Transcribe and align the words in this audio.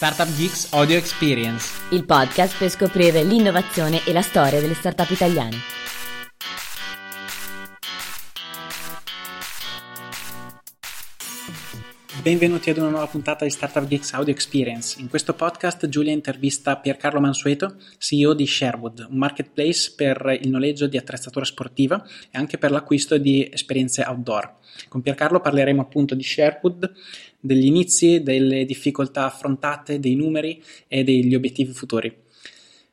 Startup 0.00 0.34
Geeks 0.34 0.72
Audio 0.72 0.96
Experience, 0.96 1.78
il 1.90 2.06
podcast 2.06 2.56
per 2.56 2.70
scoprire 2.70 3.22
l'innovazione 3.22 4.02
e 4.06 4.14
la 4.14 4.22
storia 4.22 4.58
delle 4.58 4.72
startup 4.72 5.10
italiane. 5.10 5.58
Benvenuti 12.22 12.70
ad 12.70 12.78
una 12.78 12.88
nuova 12.88 13.06
puntata 13.08 13.44
di 13.44 13.50
Startup 13.50 13.86
Geeks 13.86 14.14
Audio 14.14 14.32
Experience. 14.32 15.00
In 15.00 15.08
questo 15.08 15.34
podcast 15.34 15.86
Giulia 15.88 16.12
intervista 16.12 16.76
Piercarlo 16.76 17.18
Mansueto, 17.20 17.76
CEO 17.98 18.34
di 18.34 18.46
Sherwood, 18.46 19.06
un 19.08 19.18
marketplace 19.18 19.92
per 19.96 20.38
il 20.40 20.48
noleggio 20.48 20.86
di 20.86 20.96
attrezzatura 20.96 21.44
sportiva 21.44 22.02
e 22.30 22.38
anche 22.38 22.56
per 22.56 22.70
l'acquisto 22.70 23.18
di 23.18 23.48
esperienze 23.52 24.02
outdoor. 24.06 24.54
Con 24.88 25.02
Piercarlo 25.02 25.40
parleremo 25.40 25.80
appunto 25.80 26.14
di 26.14 26.22
Sherwood, 26.22 26.92
degli 27.40 27.66
inizi, 27.66 28.22
delle 28.22 28.64
difficoltà 28.64 29.24
affrontate, 29.24 29.98
dei 29.98 30.14
numeri 30.14 30.62
e 30.86 31.02
degli 31.02 31.34
obiettivi 31.34 31.72
futuri. 31.72 32.14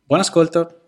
Buon 0.04 0.22
ascolto! 0.22 0.82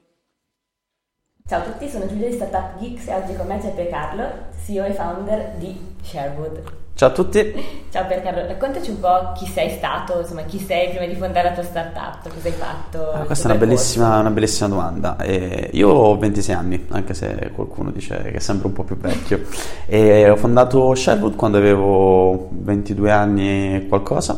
Ciao 1.45 1.61
a 1.61 1.71
tutti, 1.71 1.89
sono 1.89 2.07
Giulia 2.07 2.29
di 2.29 2.35
Startup 2.35 2.79
Geeks 2.79 3.07
e 3.07 3.13
oggi 3.13 3.35
con 3.35 3.47
me 3.47 3.59
c'è 3.59 3.73
Piercarlo, 3.73 4.49
CEO 4.63 4.85
e 4.85 4.93
founder 4.93 5.57
di 5.57 5.75
Sherwood. 6.03 6.88
Ciao 6.99 7.07
a 7.07 7.11
tutti. 7.13 7.53
Ciao 7.89 8.05
Piercarlo, 8.07 8.45
raccontaci 8.45 8.89
un 8.89 8.99
po' 8.99 9.31
chi 9.33 9.45
sei 9.45 9.69
stato, 9.69 10.19
insomma 10.19 10.41
chi 10.41 10.59
sei 10.59 10.89
prima 10.89 11.05
di 11.05 11.15
fondare 11.15 11.47
la 11.47 11.53
tua 11.53 11.63
startup, 11.63 12.27
cosa 12.27 12.49
hai 12.49 12.53
fatto? 12.53 13.11
Ah, 13.11 13.19
questa 13.19 13.47
è 13.47 13.51
una 13.51 13.59
bellissima, 13.61 14.19
una 14.19 14.31
bellissima, 14.31 14.67
domanda. 14.67 15.15
Eh, 15.15 15.69
io 15.71 15.87
ho 15.87 16.17
26 16.17 16.53
anni, 16.53 16.85
anche 16.89 17.13
se 17.13 17.51
qualcuno 17.55 17.91
dice 17.91 18.31
che 18.33 18.41
sembra 18.41 18.67
un 18.67 18.73
po' 18.73 18.83
più 18.83 18.97
vecchio. 18.97 19.43
E 19.85 20.29
ho 20.29 20.35
fondato 20.35 20.93
Sherwood 20.93 21.37
quando 21.37 21.57
avevo 21.57 22.49
22 22.51 23.11
anni 23.11 23.47
e 23.75 23.87
qualcosa 23.87 24.37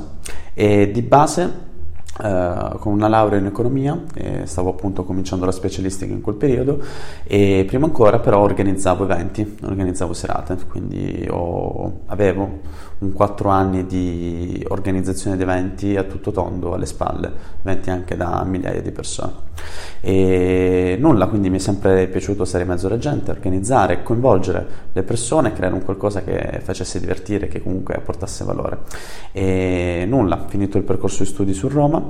e 0.53 0.91
di 0.91 1.01
base 1.01 1.70
Uh, 2.19 2.77
con 2.77 2.91
una 2.91 3.07
laurea 3.07 3.39
in 3.39 3.45
economia, 3.45 3.99
stavo 4.43 4.69
appunto 4.69 5.05
cominciando 5.05 5.45
la 5.45 5.51
specialistica 5.51 6.11
in 6.11 6.21
quel 6.21 6.35
periodo 6.35 6.79
e 7.23 7.63
prima 7.65 7.85
ancora 7.85 8.19
però 8.19 8.41
organizzavo 8.41 9.05
eventi, 9.05 9.57
organizzavo 9.63 10.13
serate, 10.13 10.57
quindi 10.69 11.25
ho, 11.29 12.01
avevo 12.07 12.59
un 12.99 13.13
4 13.13 13.49
anni 13.49 13.85
di 13.87 14.63
organizzazione 14.69 15.35
di 15.35 15.41
eventi 15.43 15.95
a 15.95 16.03
tutto 16.03 16.31
tondo 16.31 16.73
alle 16.73 16.85
spalle, 16.85 17.31
eventi 17.63 17.89
anche 17.89 18.15
da 18.15 18.43
migliaia 18.45 18.81
di 18.81 18.91
persone. 18.91 19.49
E 20.01 20.97
nulla, 20.99 21.27
quindi 21.27 21.49
mi 21.49 21.57
è 21.57 21.59
sempre 21.59 22.07
piaciuto 22.07 22.45
stare 22.45 22.63
in 22.63 22.69
mezzo 22.69 22.87
alla 22.87 22.97
gente, 22.97 23.31
organizzare, 23.31 24.03
coinvolgere 24.03 24.67
le 24.93 25.03
persone, 25.03 25.53
creare 25.53 25.73
un 25.73 25.83
qualcosa 25.83 26.21
che 26.21 26.59
facesse 26.61 26.99
divertire, 26.99 27.47
che 27.47 27.61
comunque 27.61 27.99
portasse 28.03 28.43
valore. 28.43 28.79
E 29.31 30.05
nulla, 30.07 30.45
finito 30.47 30.77
il 30.77 30.83
percorso 30.83 31.23
di 31.23 31.29
studi 31.29 31.53
su 31.53 31.67
Roma, 31.67 32.00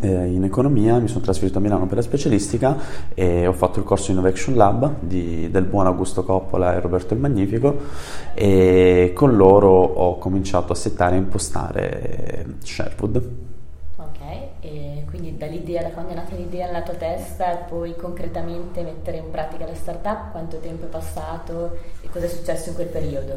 eh, 0.00 0.26
in 0.26 0.44
economia, 0.44 0.98
mi 0.98 1.08
sono 1.08 1.20
trasferito 1.20 1.58
a 1.58 1.60
Milano 1.60 1.86
per 1.86 1.96
la 1.96 2.02
specialistica 2.02 2.76
e 3.14 3.46
ho 3.46 3.52
fatto 3.52 3.78
il 3.78 3.84
corso 3.84 4.10
Innovation 4.10 4.54
Lab 4.54 4.94
di, 5.00 5.50
del 5.50 5.64
buon 5.64 5.86
Augusto 5.86 6.24
Coppola 6.24 6.74
e 6.74 6.80
Roberto 6.80 7.14
il 7.14 7.20
Magnifico 7.20 7.78
e 8.34 9.12
con 9.14 9.36
loro 9.36 9.70
ho 9.70 10.18
cominciato 10.18 10.72
a 10.72 10.76
settare 10.76 11.14
e 11.14 11.18
impostare 11.18 12.46
Sherwood. 12.62 13.30
Ok, 13.96 14.20
e 14.60 15.04
quindi 15.08 15.36
dall'idea, 15.36 15.82
da 15.82 15.90
quando 15.90 16.12
è 16.12 16.14
nata 16.14 16.34
l'idea 16.34 16.66
nella 16.66 16.82
tua 16.82 16.94
testa 16.94 17.52
e 17.52 17.64
poi 17.68 17.94
concretamente 17.94 18.82
mettere 18.82 19.18
in 19.18 19.30
pratica 19.30 19.66
la 19.66 19.74
startup, 19.74 20.32
quanto 20.32 20.58
tempo 20.58 20.86
è 20.86 20.88
passato 20.88 21.76
e 22.00 22.08
cosa 22.10 22.24
è 22.24 22.28
successo 22.28 22.70
in 22.70 22.74
quel 22.74 22.88
periodo? 22.88 23.36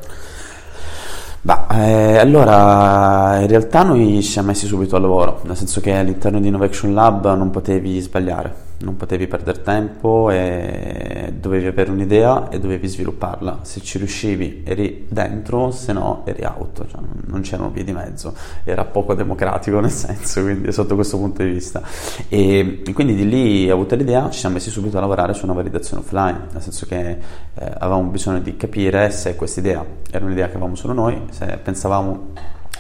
Bah, 1.46 1.68
eh, 1.70 2.18
allora, 2.18 3.38
in 3.40 3.46
realtà 3.48 3.84
noi 3.84 4.16
ci 4.24 4.32
siamo 4.32 4.48
messi 4.48 4.66
subito 4.66 4.96
al 4.96 5.04
lavoro, 5.04 5.42
nel 5.44 5.56
senso 5.56 5.80
che 5.80 5.94
all'interno 5.94 6.40
di 6.40 6.48
Innovation 6.48 6.92
Lab 6.92 7.36
non 7.36 7.52
potevi 7.52 8.00
sbagliare 8.00 8.65
non 8.80 8.98
potevi 8.98 9.28
perdere 9.28 9.62
tempo 9.62 10.30
e 10.30 11.34
dovevi 11.40 11.68
avere 11.68 11.92
un'idea 11.92 12.50
e 12.50 12.60
dovevi 12.60 12.88
svilupparla. 12.88 13.60
Se 13.62 13.82
ci 13.82 13.98
riuscivi 13.98 14.64
eri 14.66 15.06
dentro, 15.10 15.72
se 15.72 15.94
no 15.94 16.24
eri 16.26 16.44
out, 16.44 16.86
cioè 16.88 17.02
non 17.26 17.42
c'erano 17.42 17.70
vie 17.70 17.84
di 17.84 17.94
mezzo, 17.94 18.34
era 18.64 18.84
poco 18.84 19.14
democratico 19.14 19.80
nel 19.82 19.92
senso, 19.92 20.42
quindi 20.42 20.72
sotto 20.72 20.96
questo 20.96 21.18
punto 21.18 21.44
di 21.44 21.50
vista. 21.50 21.82
E 22.28 22.84
quindi 22.94 23.16
di 23.16 23.28
lì 23.28 23.70
ho 23.70 23.74
avuto 23.74 23.96
l'idea, 23.96 24.30
ci 24.30 24.40
siamo 24.40 24.56
messi 24.56 24.70
subito 24.70 24.98
a 24.98 25.02
lavorare 25.02 25.34
su 25.34 25.46
una 25.46 25.54
validazione 25.54 26.04
offline, 26.04 26.48
nel 26.52 26.62
senso 26.62 26.86
che 26.86 27.10
eh, 27.10 27.18
avevamo 27.56 28.10
bisogno 28.10 28.40
di 28.40 28.58
capire 28.58 29.10
se 29.12 29.36
questa 29.36 29.60
idea 29.60 29.86
era 30.12 30.26
un'idea 30.26 30.46
che 30.46 30.54
avevamo 30.54 30.76
solo 30.76 30.94
noi, 30.94 31.22
se 31.32 31.60
pensavamo 31.62 32.34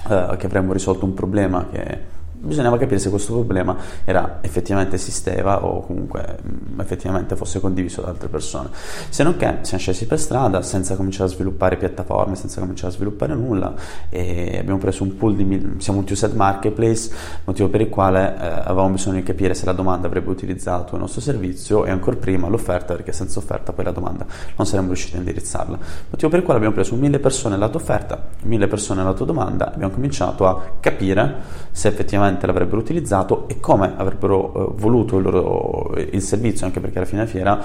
eh, 0.09 0.35
che 0.37 0.45
avremmo 0.45 0.73
risolto 0.73 1.05
un 1.05 1.13
problema 1.13 1.67
che 1.71 2.13
bisognava 2.45 2.77
capire 2.77 2.99
se 2.99 3.09
questo 3.09 3.33
problema 3.33 3.75
era 4.03 4.39
effettivamente 4.41 4.95
esisteva 4.95 5.65
o 5.65 5.81
comunque 5.81 6.37
mh, 6.41 6.79
effettivamente 6.79 7.35
fosse 7.35 7.59
condiviso 7.59 8.01
da 8.01 8.09
altre 8.09 8.27
persone. 8.27 8.69
Se 9.09 9.23
non 9.23 9.35
che 9.37 9.57
siamo 9.61 9.79
scesi 9.79 10.05
per 10.05 10.19
strada 10.19 10.61
senza 10.61 10.95
cominciare 10.95 11.29
a 11.29 11.33
sviluppare 11.33 11.77
piattaforme, 11.77 12.35
senza 12.35 12.59
cominciare 12.59 12.93
a 12.93 12.95
sviluppare 12.95 13.33
nulla 13.33 13.73
e 14.09 14.57
abbiamo 14.59 14.79
preso 14.79 15.03
un 15.03 15.17
pool 15.17 15.35
di 15.35 15.75
siamo 15.77 15.99
un 15.99 16.05
two-set 16.05 16.33
marketplace, 16.33 17.09
motivo 17.45 17.69
per 17.69 17.81
il 17.81 17.89
quale 17.89 18.35
eh, 18.39 18.45
avevamo 18.45 18.89
bisogno 18.89 19.15
di 19.15 19.23
capire 19.23 19.53
se 19.53 19.65
la 19.65 19.73
domanda 19.73 20.07
avrebbe 20.07 20.29
utilizzato 20.29 20.95
il 20.95 21.01
nostro 21.01 21.21
servizio 21.21 21.85
e 21.85 21.91
ancora 21.91 22.15
prima 22.15 22.47
l'offerta, 22.47 22.93
perché 22.93 23.11
senza 23.11 23.39
offerta 23.39 23.71
poi 23.73 23.85
la 23.85 23.91
domanda 23.91 24.25
non 24.55 24.67
saremmo 24.67 24.87
riusciti 24.87 25.15
a 25.15 25.19
indirizzarla. 25.19 25.77
Motivo 26.09 26.29
per 26.29 26.39
il 26.39 26.45
quale 26.45 26.59
abbiamo 26.59 26.75
preso 26.75 26.95
mille 26.95 27.19
persone 27.19 27.57
tua 27.57 27.69
offerta, 27.75 28.21
mille 28.43 28.67
persone 28.67 29.13
tua 29.13 29.25
domanda, 29.25 29.73
abbiamo 29.73 29.93
cominciato 29.93 30.47
a 30.47 30.61
capire 30.79 31.63
se 31.71 31.87
effettivamente 31.87 32.34
effettivamente 32.35 32.45
l'avrebbero 32.45 32.77
utilizzato 32.77 33.47
e 33.47 33.59
come 33.59 33.93
avrebbero 33.95 34.53
eh, 34.53 34.73
voluto 34.75 35.17
il, 35.17 35.23
loro, 35.23 35.93
il, 35.95 36.21
servizio, 36.21 36.65
anche 36.65 36.79
perché 36.79 36.97
alla 36.97 37.07
fine 37.07 37.25
fiera 37.25 37.59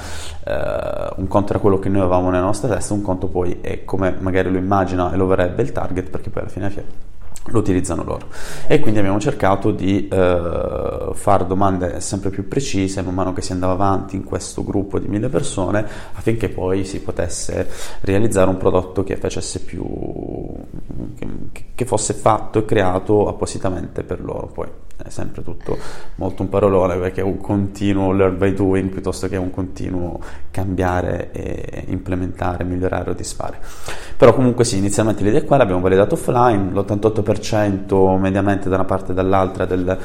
eh, 0.44 1.12
un 1.16 1.28
conto 1.28 1.50
era 1.50 1.58
quello 1.60 1.78
che 1.78 1.88
noi 1.88 2.00
avevamo 2.00 2.31
nella 2.31 2.44
nostra 2.44 2.69
testa, 2.69 2.94
un 2.94 3.03
conto 3.03 3.28
poi 3.28 3.58
è 3.60 3.84
come 3.84 4.16
magari 4.19 4.50
lo 4.50 4.58
immagina 4.58 5.12
e 5.12 5.16
lo 5.16 5.26
vorrebbe 5.26 5.62
il 5.62 5.72
target, 5.72 6.10
perché 6.10 6.31
poi 6.31 6.42
alla 6.42 6.50
fine 6.50 6.70
fiera 6.70 7.09
lo 7.47 7.59
utilizzano 7.59 8.05
loro. 8.05 8.28
E 8.67 8.81
quindi 8.81 8.99
abbiamo 8.99 9.19
cercato 9.19 9.71
di 9.71 10.09
eh, 10.09 11.11
fare 11.12 11.47
domande 11.47 12.01
sempre 12.01 12.31
più 12.31 12.47
precise 12.49 13.03
man 13.03 13.15
mano 13.15 13.33
che 13.33 13.43
si 13.43 13.53
andava 13.53 13.73
avanti 13.73 14.17
in 14.17 14.25
questo 14.25 14.62
gruppo 14.62 14.99
di 14.99 15.09
mille 15.09 15.28
persone 15.28 15.87
affinché 16.12 16.49
poi 16.49 16.84
si 16.84 17.00
potesse 17.00 17.69
realizzare 18.03 18.50
un 18.50 18.56
prodotto 18.56 19.03
che 19.03 19.17
facesse 19.17 19.61
più 19.61 19.84
che, 21.17 21.27
che 21.75 21.84
fosse 21.84 22.15
fatto 22.15 22.61
e 22.61 22.65
creato 22.65 23.29
appositamente 23.29 24.03
per 24.03 24.23
loro 24.23 24.47
poi 24.47 24.69
è 25.05 25.11
sempre 25.11 25.43
tutto 25.43 25.77
molto 26.16 26.43
un 26.43 26.49
parolone 26.49 26.97
perché 26.97 27.21
è 27.21 27.25
un 27.25 27.38
continuo 27.38 28.12
learn 28.12 28.38
by 28.38 28.53
doing 28.53 28.88
piuttosto 28.91 29.28
che 29.28 29.37
un 29.37 29.50
continuo 29.50 30.21
cambiare 30.50 31.31
e 31.33 31.84
implementare, 31.88 32.65
migliorare 32.65 33.11
o 33.11 33.15
disfare. 33.15 33.59
Però 34.16 34.34
comunque 34.34 34.65
sì, 34.65 34.77
inizialmente 34.77 35.22
l'idea 35.22 35.41
è 35.41 35.44
quella, 35.44 35.62
abbiamo 35.62 35.81
validato 35.81 36.15
offline, 36.15 36.71
l'88% 36.72 38.19
mediamente 38.19 38.69
da 38.69 38.75
una 38.77 38.84
parte 38.84 39.12
e 39.12 39.15
dall'altra 39.15 39.65
del, 39.65 39.99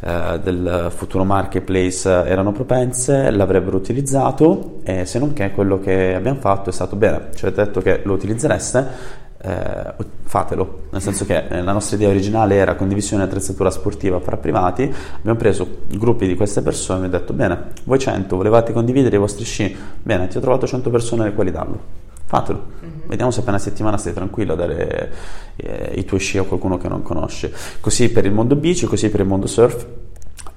eh, 0.00 0.40
del 0.42 0.92
futuro 0.94 1.24
marketplace 1.24 2.08
erano 2.08 2.52
propense, 2.52 3.30
l'avrebbero 3.30 3.76
utilizzato 3.76 4.80
e 4.84 5.04
se 5.04 5.18
non 5.18 5.32
che 5.32 5.50
quello 5.52 5.78
che 5.78 6.14
abbiamo 6.14 6.40
fatto 6.40 6.70
è 6.70 6.72
stato 6.72 6.96
bene, 6.96 7.28
ci 7.34 7.44
avete 7.44 7.64
detto 7.64 7.80
che 7.80 8.00
lo 8.04 8.14
utilizzereste 8.14 9.26
eh, 9.40 9.94
fatelo, 10.22 10.82
nel 10.90 11.00
senso 11.00 11.24
che 11.24 11.46
eh, 11.46 11.62
la 11.62 11.72
nostra 11.72 11.96
idea 11.96 12.08
originale 12.08 12.56
era 12.56 12.74
condivisione 12.74 13.22
di 13.22 13.28
attrezzatura 13.28 13.70
sportiva 13.70 14.18
fra 14.20 14.36
privati, 14.36 14.92
abbiamo 15.16 15.38
preso 15.38 15.82
gruppi 15.88 16.26
di 16.26 16.34
queste 16.34 16.60
persone 16.60 17.02
e 17.02 17.04
abbiamo 17.06 17.24
detto 17.24 17.32
bene, 17.34 17.64
voi 17.84 17.98
100 17.98 18.36
volevate 18.36 18.72
condividere 18.72 19.16
i 19.16 19.18
vostri 19.18 19.44
sci, 19.44 19.74
bene, 20.02 20.26
ti 20.28 20.36
ho 20.36 20.40
trovato 20.40 20.66
100 20.66 20.90
persone 20.90 21.22
alle 21.22 21.34
quali 21.34 21.52
darlo, 21.52 21.80
fatelo, 22.24 22.66
mm-hmm. 22.84 23.08
vediamo 23.08 23.30
se 23.30 23.40
per 23.40 23.50
una 23.50 23.58
settimana 23.58 23.96
stai 23.96 24.12
tranquillo 24.12 24.54
a 24.54 24.56
dare 24.56 25.12
eh, 25.56 25.92
i 25.94 26.04
tuoi 26.04 26.20
sci 26.20 26.38
a 26.38 26.42
qualcuno 26.42 26.76
che 26.76 26.88
non 26.88 27.02
conosce, 27.02 27.52
così 27.80 28.10
per 28.10 28.24
il 28.24 28.32
mondo 28.32 28.56
bici, 28.56 28.86
così 28.86 29.08
per 29.08 29.20
il 29.20 29.26
mondo 29.26 29.46
surf 29.46 29.86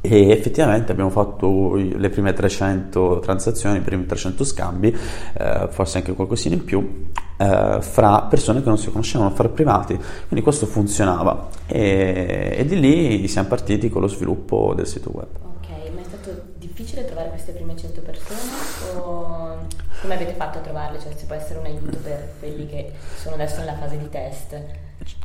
e 0.01 0.31
effettivamente 0.31 0.91
abbiamo 0.91 1.11
fatto 1.11 1.75
le 1.75 2.09
prime 2.09 2.33
300 2.33 3.19
transazioni, 3.19 3.77
i 3.77 3.81
primi 3.81 4.05
300 4.05 4.44
scambi, 4.44 4.97
eh, 5.33 5.67
forse 5.69 6.00
anche 6.00 6.13
qualcosina 6.13 6.55
in 6.55 6.63
più, 6.63 7.11
eh, 7.38 7.77
fra 7.81 8.23
persone 8.23 8.63
che 8.63 8.67
non 8.67 8.79
si 8.79 8.89
conoscevano, 8.89 9.29
fra 9.29 9.47
privati, 9.50 9.95
quindi 10.27 10.41
questo 10.41 10.65
funzionava 10.65 11.50
e, 11.67 12.55
e, 12.57 12.65
di 12.65 12.79
lì 12.79 13.27
siamo 13.27 13.47
partiti 13.47 13.89
con 13.89 14.01
lo 14.01 14.07
sviluppo 14.07 14.73
del 14.75 14.88
sito 14.88 15.11
web. 15.13 15.27
Ok, 15.57 15.69
ma 15.94 16.01
è 16.01 16.03
stato 16.03 16.41
difficile 16.57 17.05
trovare 17.05 17.29
queste 17.29 17.51
prime 17.51 17.75
100 17.75 18.01
persone 18.01 18.39
o 19.03 19.57
come 20.01 20.15
avete 20.15 20.33
fatto 20.33 20.57
a 20.57 20.61
trovarle? 20.61 21.00
Cioè 21.00 21.13
se 21.15 21.25
può 21.25 21.35
essere 21.35 21.59
un 21.59 21.65
aiuto 21.65 21.97
per 21.97 22.33
quelli 22.39 22.65
che 22.65 22.91
sono 23.15 23.35
adesso 23.35 23.59
nella 23.59 23.75
fase 23.75 24.00
di 24.00 24.09
test? 24.09 24.59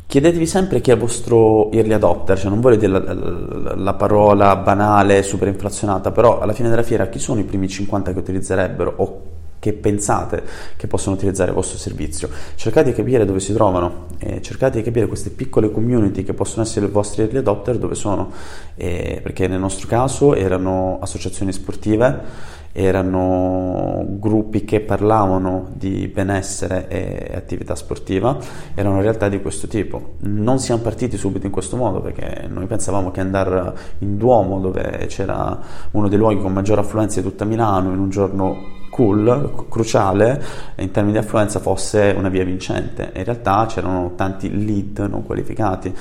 Chiedetevi 0.09 0.47
sempre 0.47 0.81
chi 0.81 0.91
è 0.91 0.95
il 0.95 1.01
vostro 1.01 1.71
early 1.73 1.93
adopter, 1.93 2.39
cioè 2.39 2.49
non 2.49 2.61
voglio 2.61 2.77
dire 2.77 2.93
la, 2.93 3.13
la, 3.13 3.75
la, 3.75 3.95
parola 3.95 4.55
banale, 4.55 5.25
super 5.25 5.49
inflazionata, 5.49 6.13
però 6.13 6.39
alla 6.39 6.53
fine 6.53 6.69
della 6.69 6.85
fiera 6.85 7.09
chi 7.09 7.19
sono 7.19 7.41
i 7.41 7.45
primi 7.45 7.69
50 7.69 8.13
che 8.13 8.19
utilizzerebbero 8.21 8.93
o 8.97 9.23
che 9.59 9.73
pensate 9.73 10.45
che 10.77 10.87
possono 10.87 11.17
utilizzare 11.17 11.51
il 11.51 11.57
vostro 11.57 11.77
servizio. 11.77 12.31
Cercate 12.55 12.91
di 12.91 12.95
capire 12.95 13.25
dove 13.25 13.41
si 13.41 13.53
trovano, 13.53 14.07
eh, 14.19 14.41
cercate 14.43 14.79
di 14.79 14.85
capire 14.85 15.09
queste 15.09 15.31
piccole 15.31 15.73
community 15.73 16.23
che 16.23 16.35
possono 16.35 16.63
essere 16.63 16.87
i 16.87 16.89
vostri 16.89 17.23
early 17.23 17.39
adopter 17.39 17.77
dove 17.77 17.97
sono, 17.97 18.31
eh, 18.77 19.19
perché 19.21 19.49
nel 19.49 19.59
nostro 19.59 19.89
caso 19.89 20.37
erano 20.37 20.99
associazioni 21.01 21.53
sportive 21.53 22.55
erano 22.79 24.05
gruppi 24.07 24.67
che 24.67 24.81
parlavano 24.81 25.71
di 25.73 26.09
benessere 26.09 26.89
e 26.89 27.33
attività 27.35 27.75
sportiva, 27.75 28.37
erano 28.75 29.01
realtà 29.01 29.31
di 29.31 29.41
questo 29.41 29.67
tipo. 29.67 30.17
Non 30.21 30.59
siamo 30.59 30.83
partiti 30.83 31.17
subito 31.17 31.47
in 31.47 31.53
questo 31.53 31.79
modo 31.79 32.03
perché 32.03 32.47
noi 32.49 32.67
pensavamo 32.67 33.11
che 33.11 33.21
andare 33.21 33.73
in 34.01 34.19
Duomo, 34.19 34.61
dove 34.61 35.07
c'era 35.09 35.59
uno 35.93 36.09
dei 36.09 36.19
luoghi 36.19 36.39
con 36.39 36.53
maggiore 36.53 36.83
affluenza 36.83 37.19
di 37.21 37.27
tutta 37.27 37.47
Milano, 37.47 37.93
in 37.93 37.99
un 37.99 38.11
giorno 38.11 38.75
cool, 38.91 39.65
cruciale 39.71 40.43
in 40.77 40.91
termini 40.91 41.19
di 41.19 41.25
affluenza 41.25 41.61
fosse 41.61 42.15
una 42.15 42.29
via 42.29 42.45
vincente. 42.45 43.11
In 43.15 43.25
realtà 43.25 43.65
c'erano 43.67 44.13
tanti 44.17 44.65
lead 44.65 44.99
non 45.09 45.25
qualificati 45.25 45.95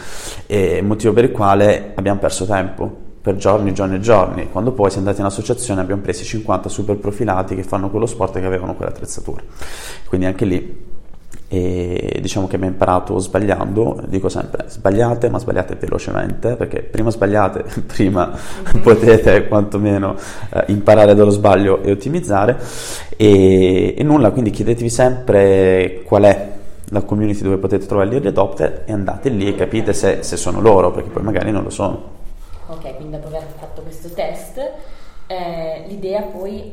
e 0.45 0.81
motivo 0.81 1.13
per 1.13 1.23
il 1.23 1.31
quale 1.31 1.93
abbiamo 1.95 2.19
perso 2.19 2.45
tempo 2.45 3.03
per 3.25 3.37
giorni, 3.37 3.73
giorni 3.73 3.95
e 3.95 3.99
giorni. 4.01 4.49
Quando 4.51 4.71
poi 4.71 4.91
siamo 4.91 5.07
andati 5.07 5.21
in 5.21 5.25
associazione 5.25 5.81
abbiamo 5.81 6.03
preso 6.03 6.23
50 6.23 6.69
super 6.69 6.95
profilati 6.97 7.55
che 7.55 7.63
fanno 7.63 7.89
quello 7.89 8.05
sport 8.05 8.35
e 8.35 8.39
che 8.39 8.45
avevano 8.45 8.75
quell'attrezzatura. 8.75 9.41
Quindi 10.05 10.27
anche 10.27 10.45
lì 10.45 10.93
e 11.47 12.19
diciamo 12.21 12.45
che 12.45 12.55
abbiamo 12.57 12.73
imparato 12.73 13.17
sbagliando, 13.17 14.03
dico 14.05 14.29
sempre 14.29 14.65
sbagliate 14.67 15.29
ma 15.29 15.39
sbagliate 15.39 15.73
velocemente 15.73 16.55
perché 16.55 16.81
prima 16.81 17.09
sbagliate, 17.09 17.65
prima 17.81 18.31
mm-hmm. 18.31 18.83
potete 18.83 19.47
quantomeno 19.47 20.15
eh, 20.51 20.65
imparare 20.67 21.15
dallo 21.15 21.31
sbaglio 21.31 21.81
e 21.81 21.91
ottimizzare 21.91 22.59
e, 23.17 23.95
e 23.97 24.03
nulla, 24.03 24.29
quindi 24.29 24.51
chiedetevi 24.51 24.89
sempre 24.89 26.01
qual 26.03 26.23
è 26.25 26.49
la 26.89 27.01
community 27.01 27.41
dove 27.41 27.57
potete 27.57 27.87
trovare 27.87 28.07
gli 28.07 28.13
early 28.13 28.27
adopter 28.27 28.83
e 28.85 28.93
andate 28.93 29.29
lì 29.29 29.47
e 29.47 29.55
capite 29.55 29.93
se, 29.93 30.21
se 30.21 30.37
sono 30.37 30.61
loro 30.61 30.91
perché 30.91 31.09
poi 31.09 31.23
magari 31.23 31.49
non 31.49 31.63
lo 31.63 31.71
sono. 31.71 32.14
Ok, 32.67 32.95
quindi 32.95 33.11
dopo 33.11 33.27
aver 33.27 33.43
fatto 33.57 33.81
questo 33.81 34.09
test, 34.09 34.59
eh, 35.27 35.85
l'idea 35.87 36.21
poi, 36.21 36.71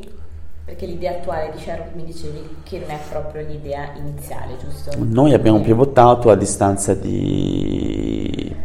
perché 0.65 0.85
l'idea 0.85 1.11
attuale 1.11 1.51
di 1.53 1.59
Sherlock 1.59 1.93
mi 1.93 2.03
dicevi 2.03 2.57
che 2.63 2.79
non 2.79 2.89
è 2.89 2.99
proprio 3.09 3.45
l'idea 3.45 3.91
iniziale, 3.95 4.57
giusto? 4.59 4.91
Noi 4.97 5.33
abbiamo 5.33 5.59
pivotato 5.61 6.31
a 6.31 6.35
distanza 6.35 6.93
di, 6.95 8.55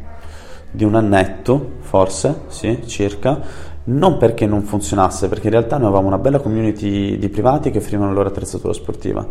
di 0.71 0.85
un 0.85 0.95
annetto, 0.95 1.73
forse, 1.81 2.43
sì, 2.49 2.87
circa, 2.87 3.41
non 3.85 4.19
perché 4.19 4.47
non 4.47 4.63
funzionasse, 4.63 5.29
perché 5.29 5.47
in 5.47 5.53
realtà 5.53 5.77
noi 5.77 5.87
avevamo 5.87 6.09
una 6.09 6.19
bella 6.19 6.41
community 6.41 7.19
di 7.19 7.29
privati 7.29 7.71
che 7.71 7.79
offrivano 7.79 8.11
la 8.11 8.17
loro 8.17 8.29
attrezzatura 8.29 8.73
sportiva, 8.73 9.27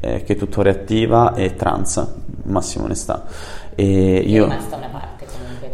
eh, 0.00 0.22
che 0.22 0.32
è 0.32 0.36
tuttora 0.36 0.70
attiva 0.70 1.34
e 1.34 1.54
trans, 1.54 2.06
massima 2.44 2.84
onestà. 2.84 3.24
E 3.74 3.84
io... 4.18 4.46
È 4.46 4.48
rimasta 4.48 4.76
una 4.76 4.88
parte. 4.88 5.17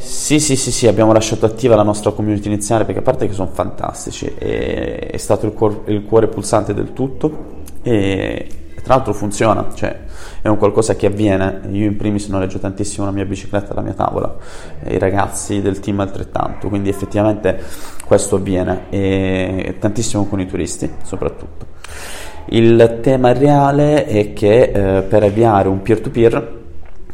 Sì, 0.05 0.39
sì, 0.39 0.55
sì, 0.55 0.71
sì, 0.71 0.87
abbiamo 0.87 1.15
lasciato 1.15 1.47
attiva 1.47 1.77
la 1.77 1.83
nostra 1.83 2.11
community 2.11 2.49
iniziale 2.49 2.85
perché 2.85 3.01
a 3.01 3.03
parte 3.03 3.27
che 3.27 3.33
sono 3.33 3.49
fantastici, 3.51 4.27
è, 4.37 5.09
è 5.11 5.17
stato 5.17 5.47
il, 5.47 5.55
cuor, 5.55 5.85
il, 5.87 6.05
cuore 6.05 6.29
pulsante 6.29 6.75
del 6.75 6.93
tutto 6.93 7.63
e 7.83 8.47
tra 8.83 8.97
l'altro 8.97 9.15
funziona, 9.15 9.67
cioè 9.73 9.99
è 10.43 10.49
un 10.49 10.59
qualcosa 10.59 10.95
che 10.95 11.07
avviene. 11.07 11.63
Io 11.71 11.87
in 11.87 11.97
primis 11.97 12.29
noleggio 12.29 12.59
tantissimo 12.59 13.07
la 13.07 13.13
mia 13.13 13.25
bicicletta 13.25 13.73
alla 13.73 13.81
mia 13.81 13.95
tavola, 13.95 14.37
i 14.89 14.99
ragazzi 14.99 15.63
del 15.63 15.81
team 15.81 16.01
altrettanto, 16.01 16.69
quindi 16.69 16.91
effettivamente 16.91 17.63
questo 18.05 18.37
avviene 18.37 18.83
e 18.91 19.77
tantissimo 19.79 20.27
con 20.27 20.39
i 20.39 20.47
turisti 20.47 20.91
soprattutto. 21.03 21.67
Il 22.47 22.99
tema 23.03 23.33
reale 23.33 24.05
è 24.05 24.35
che 24.35 24.99
eh, 24.99 25.03
per 25.03 25.23
avviare 25.23 25.69
un 25.69 25.81
peer-to-peer 25.81 26.63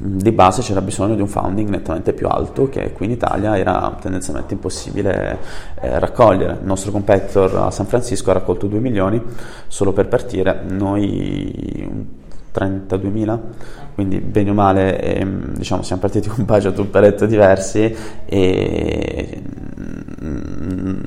di 0.02 0.32
base 0.32 0.62
c'era 0.62 0.80
bisogno 0.80 1.14
di 1.14 1.20
un 1.20 1.28
founding 1.28 1.68
nettamente 1.68 2.14
più 2.14 2.26
alto 2.26 2.70
che 2.70 2.90
qui 2.92 3.04
in 3.04 3.12
Italia 3.12 3.58
era 3.58 3.94
tendenzialmente 4.00 4.54
impossibile 4.54 5.38
eh, 5.78 5.98
raccogliere. 5.98 6.54
Il 6.54 6.66
nostro 6.66 6.90
competitor 6.90 7.54
a 7.56 7.70
San 7.70 7.84
Francisco 7.84 8.30
ha 8.30 8.32
raccolto 8.32 8.66
2 8.66 8.78
milioni 8.78 9.22
solo 9.66 9.92
per 9.92 10.08
partire, 10.08 10.62
noi 10.66 12.08
32.000, 12.54 13.38
quindi 13.94 14.20
bene 14.20 14.48
o 14.48 14.54
male 14.54 14.98
eh, 15.02 15.26
diciamo, 15.56 15.82
siamo 15.82 16.00
partiti 16.00 16.30
con 16.30 16.46
budget 16.46 16.78
un 16.78 16.88
paletto 16.88 17.26
diversi 17.26 17.94
e 18.24 19.42
mm, 20.24 21.00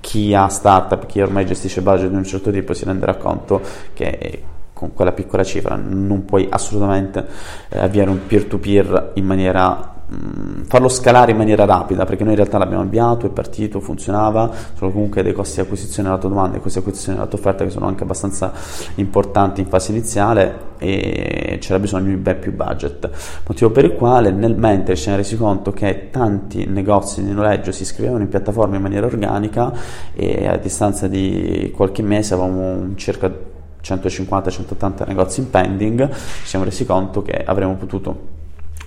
chi 0.00 0.34
ha 0.34 0.48
startup, 0.48 1.06
chi 1.06 1.20
ormai 1.20 1.46
gestisce 1.46 1.82
budget 1.82 2.08
di 2.08 2.16
un 2.16 2.24
certo 2.24 2.50
tipo 2.50 2.74
si 2.74 2.84
renderà 2.84 3.14
conto 3.14 3.60
che 3.94 4.42
con 4.80 4.94
quella 4.94 5.12
piccola 5.12 5.44
cifra 5.44 5.76
non 5.76 6.24
puoi 6.24 6.46
assolutamente 6.48 7.26
eh, 7.68 7.78
avviare 7.78 8.08
un 8.08 8.26
peer-to-peer 8.26 9.10
in 9.14 9.26
maniera 9.26 9.92
mm, 10.10 10.62
farlo 10.62 10.88
scalare 10.88 11.32
in 11.32 11.36
maniera 11.36 11.66
rapida 11.66 12.06
perché 12.06 12.22
noi 12.22 12.32
in 12.32 12.38
realtà 12.38 12.56
l'abbiamo 12.56 12.82
avviato, 12.82 13.26
è 13.26 13.28
partito, 13.28 13.78
funzionava, 13.80 14.50
sono 14.74 14.90
comunque 14.90 15.22
dei 15.22 15.34
costi 15.34 15.56
di 15.56 15.60
acquisizione 15.60 16.08
della 16.08 16.18
tua 16.18 16.30
domanda 16.30 16.56
e 16.56 16.60
costi 16.60 16.78
di 16.78 16.84
acquisizione 16.86 17.18
della 17.18 17.28
tua 17.28 17.38
offerta 17.38 17.62
che 17.62 17.70
sono 17.70 17.86
anche 17.86 18.04
abbastanza 18.04 18.52
importanti 18.94 19.60
in 19.60 19.66
fase 19.66 19.92
iniziale 19.92 20.68
e 20.78 21.58
c'era 21.60 21.78
bisogno 21.78 22.06
di 22.06 22.16
ben 22.16 22.38
più 22.38 22.54
budget, 22.54 23.10
motivo 23.46 23.70
per 23.70 23.84
il 23.84 23.92
quale 23.92 24.30
nel 24.30 24.56
mentre 24.56 24.96
ci 24.96 25.02
siamo 25.02 25.18
resi 25.18 25.36
conto 25.36 25.72
che 25.72 26.08
tanti 26.10 26.64
negozi 26.64 27.22
di 27.22 27.32
noleggio 27.32 27.70
si 27.70 27.82
iscrivevano 27.82 28.22
in 28.22 28.30
piattaforma 28.30 28.76
in 28.76 28.82
maniera 28.82 29.04
organica 29.04 29.74
e 30.14 30.46
a 30.48 30.56
distanza 30.56 31.06
di 31.06 31.70
qualche 31.76 32.00
mese 32.00 32.32
avevamo 32.32 32.94
circa 32.94 33.49
150-180 33.82 35.06
negozi 35.06 35.40
in 35.40 35.50
pending, 35.50 36.12
ci 36.12 36.46
siamo 36.46 36.64
resi 36.64 36.84
conto 36.84 37.22
che 37.22 37.32
avremmo 37.44 37.76
potuto 37.76 38.38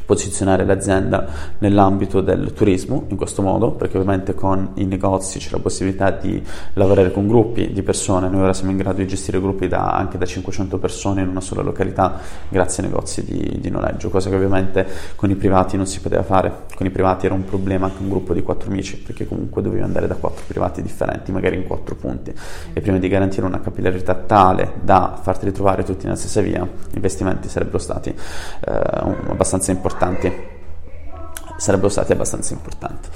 posizionare 0.06 0.66
l'azienda 0.66 1.26
nell'ambito 1.60 2.22
del 2.22 2.54
turismo 2.54 3.06
in 3.08 3.18
questo 3.18 3.42
modo, 3.42 3.72
perché 3.72 3.98
ovviamente 3.98 4.34
con 4.34 4.72
i 4.76 4.86
negozi 4.86 5.40
c'è 5.40 5.50
la 5.52 5.60
possibilità 5.60 6.12
di 6.12 6.42
lavorare 6.74 7.12
con 7.12 7.28
gruppi 7.28 7.72
di 7.72 7.82
persone, 7.82 8.30
noi 8.30 8.42
ora 8.42 8.54
siamo 8.54 8.72
in 8.72 8.78
grado 8.78 8.98
di 8.98 9.08
gestire 9.08 9.40
gruppi 9.40 9.68
da, 9.68 9.92
anche 9.94 10.18
da 10.18 10.26
500 10.26 10.78
persone 10.78 11.22
in 11.22 11.28
una 11.28 11.42
sola 11.42 11.62
località 11.62 12.20
grazie 12.50 12.84
ai 12.84 12.90
negozi 12.90 13.24
di, 13.24 13.58
di, 13.60 13.70
noleggio, 13.70 14.10
cosa 14.10 14.30
che 14.30 14.36
ovviamente 14.36 14.86
con 15.16 15.30
i 15.30 15.36
privati 15.36 15.78
non 15.78 15.86
si 15.86 16.00
poteva 16.02 16.24
fare, 16.24 16.66
con 16.76 16.86
i 16.86 16.90
privati 16.90 17.26
era 17.26 17.36
un 17.36 17.46
problema 17.46 17.86
anche 17.86 18.02
un 18.02 18.10
gruppo 18.10 18.34
di 18.34 18.42
quattro 18.42 18.70
amici, 18.70 18.98
perché 18.98 19.28
comunque 19.28 19.62
dovevi 19.62 19.84
andare 19.84 20.08
da 20.08 20.16
quattro 20.16 20.44
privati 20.48 20.82
differenti, 20.82 21.32
magari 21.32 21.56
in 21.56 21.66
quattro 21.66 21.96
punti, 21.96 22.34
e 22.74 22.82
prima 22.82 22.98
di 22.98 23.08
garantire 23.08 23.46
una 23.46 23.62
capillarità 23.62 24.16
tale 24.16 24.74
da 24.82 25.18
farti 25.22 25.46
ritrovare 25.46 25.84
tutti 25.84 26.06
nella 26.06 26.18
stessa 26.18 26.42
via, 26.42 26.62
gli 26.64 26.96
investimenti 26.96 27.48
sarebbero 27.48 27.78
stati 27.78 28.10
eh, 28.10 28.72
abbastanza 28.72 29.72
importanti 29.72 29.93
importanti, 29.94 30.32
sarebbero 31.58 31.90
stati 31.90 32.12
abbastanza 32.12 32.54
importanti. 32.54 33.10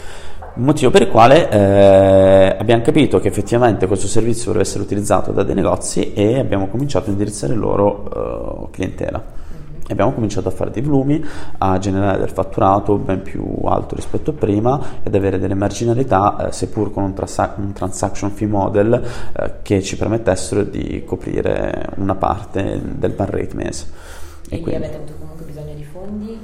Motivo 0.55 0.89
per 0.89 1.03
il 1.03 1.09
quale 1.09 1.49
eh, 1.49 2.55
abbiamo 2.57 2.81
capito 2.81 3.19
che 3.19 3.27
effettivamente 3.27 3.85
questo 3.85 4.07
servizio 4.07 4.45
doveva 4.45 4.63
essere 4.63 4.83
utilizzato 4.83 5.31
da 5.31 5.43
dei 5.43 5.53
negozi 5.53 6.13
e 6.13 6.39
abbiamo 6.39 6.67
cominciato 6.67 7.09
a 7.09 7.11
indirizzare 7.11 7.53
il 7.53 7.59
loro 7.59 8.63
uh, 8.65 8.71
clientela. 8.71 9.45
Abbiamo 9.89 10.11
cominciato 10.13 10.49
a 10.49 10.51
fare 10.51 10.71
dei 10.71 10.81
volumi, 10.81 11.23
a 11.59 11.77
generare 11.77 12.17
del 12.19 12.29
fatturato 12.29 12.97
ben 12.97 13.21
più 13.21 13.45
alto 13.65 13.95
rispetto 13.95 14.31
a 14.31 14.33
prima 14.33 14.81
ed 15.01 15.15
avere 15.15 15.39
delle 15.39 15.53
marginalità, 15.53 16.47
eh, 16.47 16.51
seppur 16.51 16.91
con 16.91 17.03
un, 17.03 17.13
trasa- 17.13 17.53
un, 17.55 17.71
transaction 17.71 18.31
fee 18.31 18.47
model, 18.47 19.01
eh, 19.33 19.53
che 19.61 19.81
ci 19.81 19.95
permettessero 19.95 20.63
di 20.63 21.03
coprire 21.05 21.91
una 21.97 22.15
parte 22.15 22.81
del 22.83 23.11
ban 23.11 23.29
rate 23.29 23.55
mese. 23.55 23.85
E, 24.49 24.57
e 24.57 24.59
quindi 24.59 24.83
avete 24.83 24.97
avuto 24.97 25.13
comunque 25.19 25.45
bisogno 25.45 25.73
di 25.73 25.83
fondi? 25.83 26.37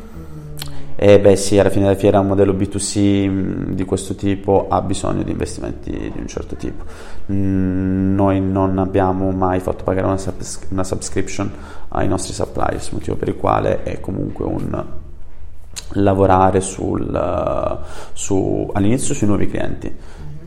E 1.05 1.19
beh 1.19 1.36
sì, 1.36 1.60
alla 1.60 1.69
fine 1.69 1.83
della 1.83 1.98
fiera 1.98 2.22
un 2.22 2.27
modello 2.27 2.53
B2C 2.53 3.27
mm, 3.27 3.72
di 3.74 3.83
questo 3.83 4.15
tipo 4.15 4.69
ha 4.69 4.79
bisogno 4.81 5.22
di 5.22 5.31
investimenti 5.31 5.91
di 5.91 6.17
un 6.17 6.27
certo 6.27 6.55
tipo. 6.55 6.86
Mm, 7.29 8.15
noi 8.15 8.39
non 8.39 8.77
abbiamo 8.77 9.29
mai 9.31 9.60
fatto 9.60 9.83
pagare 9.83 10.07
una, 10.07 10.17
subs- 10.17 10.62
una 10.69 10.86
subscription 10.86 11.51
ai 11.89 12.07
nostri 12.07 12.31
suppliers, 12.31 12.91
motivo 12.91 13.17
per 13.17 13.27
il 13.27 13.36
quale 13.36 13.83
è 13.83 14.00
comunque 14.00 14.45
un 14.45 14.86
lavorare 15.95 16.62
sul, 16.62 17.81
su, 18.13 18.69
all'inizio 18.72 19.13
sui 19.13 19.27
nuovi 19.27 19.48
clienti 19.48 19.93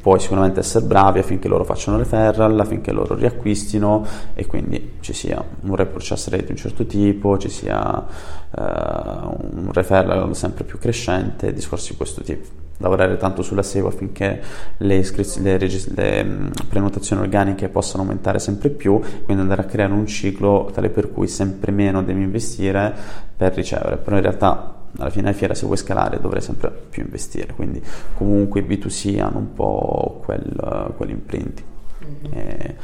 poi 0.06 0.20
sicuramente 0.20 0.60
essere 0.60 0.84
bravi 0.84 1.18
affinché 1.18 1.48
loro 1.48 1.64
facciano 1.64 1.98
referral, 1.98 2.60
affinché 2.60 2.92
loro 2.92 3.16
riacquistino 3.16 4.06
e 4.34 4.46
quindi 4.46 4.98
ci 5.00 5.12
sia 5.12 5.44
un 5.62 5.74
repurchase 5.74 6.30
rate 6.30 6.44
di 6.44 6.50
un 6.52 6.56
certo 6.58 6.86
tipo, 6.86 7.36
ci 7.38 7.48
sia 7.48 8.06
uh, 8.06 8.60
un 8.60 9.68
referral 9.72 10.36
sempre 10.36 10.62
più 10.62 10.78
crescente, 10.78 11.52
discorsi 11.52 11.90
di 11.90 11.96
questo 11.96 12.22
tipo. 12.22 12.46
Lavorare 12.76 13.16
tanto 13.16 13.42
sulla 13.42 13.64
SEO 13.64 13.88
affinché 13.88 14.40
le, 14.76 14.94
iscriz- 14.94 15.40
le, 15.40 15.58
regis- 15.58 15.92
le 15.92 16.20
um, 16.20 16.50
prenotazioni 16.68 17.22
organiche 17.22 17.68
possano 17.68 18.04
aumentare 18.04 18.38
sempre 18.38 18.68
più, 18.68 19.00
quindi 19.24 19.42
andare 19.42 19.62
a 19.62 19.64
creare 19.64 19.92
un 19.92 20.06
ciclo 20.06 20.70
tale 20.72 20.88
per 20.88 21.10
cui 21.10 21.26
sempre 21.26 21.72
meno 21.72 22.04
devi 22.04 22.22
investire 22.22 22.94
per 23.36 23.54
ricevere, 23.54 23.96
però 23.96 24.14
in 24.14 24.22
realtà 24.22 24.75
alla 24.98 25.10
fine 25.10 25.24
della 25.24 25.36
fiera 25.36 25.54
se 25.54 25.66
vuoi 25.66 25.76
scalare 25.76 26.20
dovrai 26.20 26.40
sempre 26.40 26.70
più 26.70 27.02
investire, 27.02 27.54
quindi 27.54 27.82
comunque 28.14 28.60
i 28.60 28.64
B2C 28.64 29.20
hanno 29.20 29.38
un 29.38 29.52
po' 29.52 30.20
quel, 30.24 30.92
quell'imprinting. 30.96 31.74
Mm-hmm. 32.04 32.76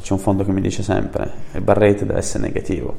c'è 0.00 0.12
un 0.12 0.18
fondo 0.18 0.44
che 0.44 0.50
mi 0.50 0.60
dice 0.60 0.82
sempre 0.82 1.30
il 1.52 1.60
bar 1.60 1.78
rate 1.78 2.04
deve 2.04 2.18
essere 2.18 2.42
negativo 2.42 2.96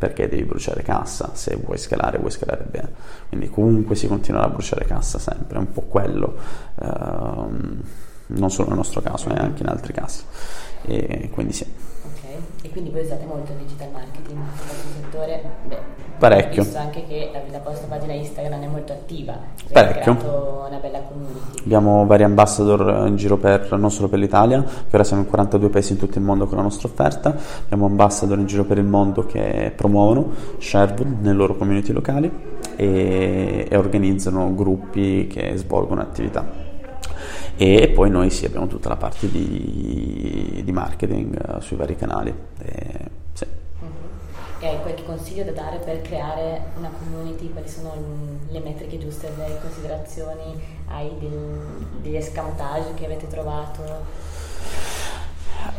perché 0.00 0.28
devi 0.28 0.44
bruciare 0.44 0.82
cassa. 0.82 1.32
Se 1.34 1.56
vuoi 1.56 1.76
scalare 1.76 2.18
vuoi 2.18 2.30
scalare 2.30 2.64
bene. 2.64 2.90
Quindi 3.28 3.50
comunque 3.50 3.94
si 3.96 4.06
continuerà 4.06 4.46
a 4.46 4.48
bruciare 4.48 4.86
cassa 4.86 5.18
sempre. 5.18 5.56
È 5.56 5.60
un 5.60 5.70
po' 5.72 5.82
quello 5.82 6.38
ehm, 6.80 7.82
non 8.28 8.50
solo 8.50 8.68
nel 8.68 8.78
nostro 8.78 9.02
caso 9.02 9.28
ma 9.28 9.34
anche 9.34 9.62
in 9.62 9.68
altri 9.68 9.92
casi. 9.92 10.22
E 10.82 11.28
quindi 11.30 11.52
sì 11.52 11.66
e 12.62 12.70
quindi 12.70 12.90
voi 12.90 13.02
usate 13.02 13.24
molto 13.24 13.52
il 13.52 13.58
digital 13.58 13.88
marketing 13.92 14.38
in 14.38 14.66
questo 14.66 14.88
settore? 15.00 15.42
Beh, 15.66 15.78
Parecchio. 16.20 16.60
Ho 16.60 16.64
visto 16.64 16.78
anche 16.78 17.06
che 17.06 17.30
la, 17.32 17.40
la 17.50 17.60
vostra 17.64 17.86
pagina 17.86 18.12
Instagram 18.12 18.60
è 18.60 18.66
molto 18.66 18.92
attiva, 18.92 19.38
cioè 19.56 19.72
Parecchio. 19.72 20.66
una 20.68 20.78
bella 20.78 21.00
community. 21.00 21.62
Abbiamo 21.64 22.04
vari 22.04 22.24
ambassador 22.24 23.06
in 23.06 23.16
giro 23.16 23.38
per, 23.38 23.72
non 23.78 23.90
solo 23.90 24.08
per 24.08 24.18
l'Italia, 24.18 24.62
che 24.62 24.94
ora 24.94 25.02
siamo 25.02 25.22
in 25.22 25.28
42 25.28 25.70
paesi 25.70 25.92
in 25.92 25.98
tutto 25.98 26.18
il 26.18 26.24
mondo 26.24 26.46
con 26.46 26.58
la 26.58 26.62
nostra 26.62 26.88
offerta, 26.88 27.34
abbiamo 27.64 27.86
ambassador 27.86 28.38
in 28.38 28.46
giro 28.46 28.64
per 28.64 28.76
il 28.76 28.84
mondo 28.84 29.24
che 29.24 29.72
promuovono 29.74 30.30
Sherwood 30.58 31.20
nelle 31.20 31.36
loro 31.36 31.56
community 31.56 31.92
locali 31.92 32.30
e, 32.76 33.66
e 33.68 33.76
organizzano 33.76 34.54
gruppi 34.54 35.26
che 35.26 35.56
svolgono 35.56 36.02
attività 36.02 36.68
e 37.62 37.88
poi 37.88 38.08
noi 38.08 38.30
sì 38.30 38.46
abbiamo 38.46 38.66
tutta 38.68 38.88
la 38.88 38.96
parte 38.96 39.30
di, 39.30 40.62
di 40.64 40.72
marketing 40.72 41.38
uh, 41.46 41.60
sui 41.60 41.76
vari 41.76 41.94
canali. 41.94 42.34
E, 42.58 42.94
sì. 43.34 43.44
uh-huh. 43.80 44.60
E 44.60 44.66
hai 44.66 44.80
qualche 44.80 45.04
consiglio 45.04 45.44
da 45.44 45.50
dare 45.50 45.76
per 45.76 46.00
creare 46.00 46.62
una 46.78 46.90
community? 46.98 47.50
Quali 47.50 47.68
sono 47.68 47.92
le 48.48 48.60
metriche 48.60 48.96
giuste, 48.96 49.30
le 49.36 49.58
considerazioni? 49.60 50.58
Hai 50.88 51.10
del, 51.18 51.60
degli 52.00 52.16
escamotage 52.16 52.94
che 52.94 53.04
avete 53.04 53.26
trovato? 53.26 53.82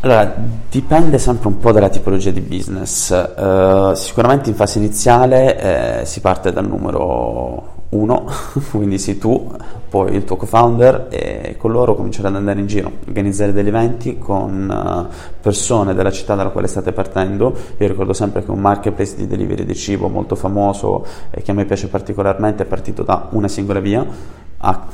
Allora, 0.01 0.35
dipende 0.69 1.17
sempre 1.17 1.47
un 1.47 1.57
po' 1.57 1.71
dalla 1.71 1.89
tipologia 1.89 2.29
di 2.29 2.41
business. 2.41 3.09
Uh, 3.09 3.95
sicuramente 3.95 4.51
in 4.51 4.55
fase 4.55 4.77
iniziale 4.77 6.01
eh, 6.01 6.05
si 6.05 6.19
parte 6.19 6.51
dal 6.51 6.67
numero 6.67 7.80
uno, 7.91 8.25
quindi 8.71 8.97
sei 8.97 9.17
tu, 9.17 9.51
poi 9.89 10.15
il 10.15 10.23
tuo 10.23 10.37
co-founder 10.37 11.07
e 11.09 11.55
con 11.57 11.71
loro 11.71 11.95
cominciare 11.95 12.29
ad 12.29 12.35
andare 12.35 12.59
in 12.59 12.67
giro, 12.67 12.91
organizzare 13.07 13.51
degli 13.51 13.67
eventi 13.67 14.17
con 14.17 14.69
eh, 14.71 15.13
persone 15.41 15.93
della 15.93 16.11
città 16.11 16.35
dalla 16.35 16.49
quale 16.49 16.67
state 16.67 16.93
partendo. 16.93 17.53
Io 17.77 17.87
ricordo 17.87 18.13
sempre 18.13 18.43
che 18.43 18.51
un 18.51 18.59
marketplace 18.59 19.15
di 19.15 19.27
delivery 19.27 19.65
di 19.65 19.75
cibo 19.75 20.07
molto 20.07 20.35
famoso 20.35 21.05
e 21.29 21.41
che 21.41 21.51
a 21.51 21.53
me 21.53 21.65
piace 21.65 21.89
particolarmente 21.89 22.63
è 22.63 22.65
partito 22.65 23.03
da 23.03 23.27
una 23.31 23.49
singola 23.49 23.81
via, 23.81 24.05
ha, 24.57 24.87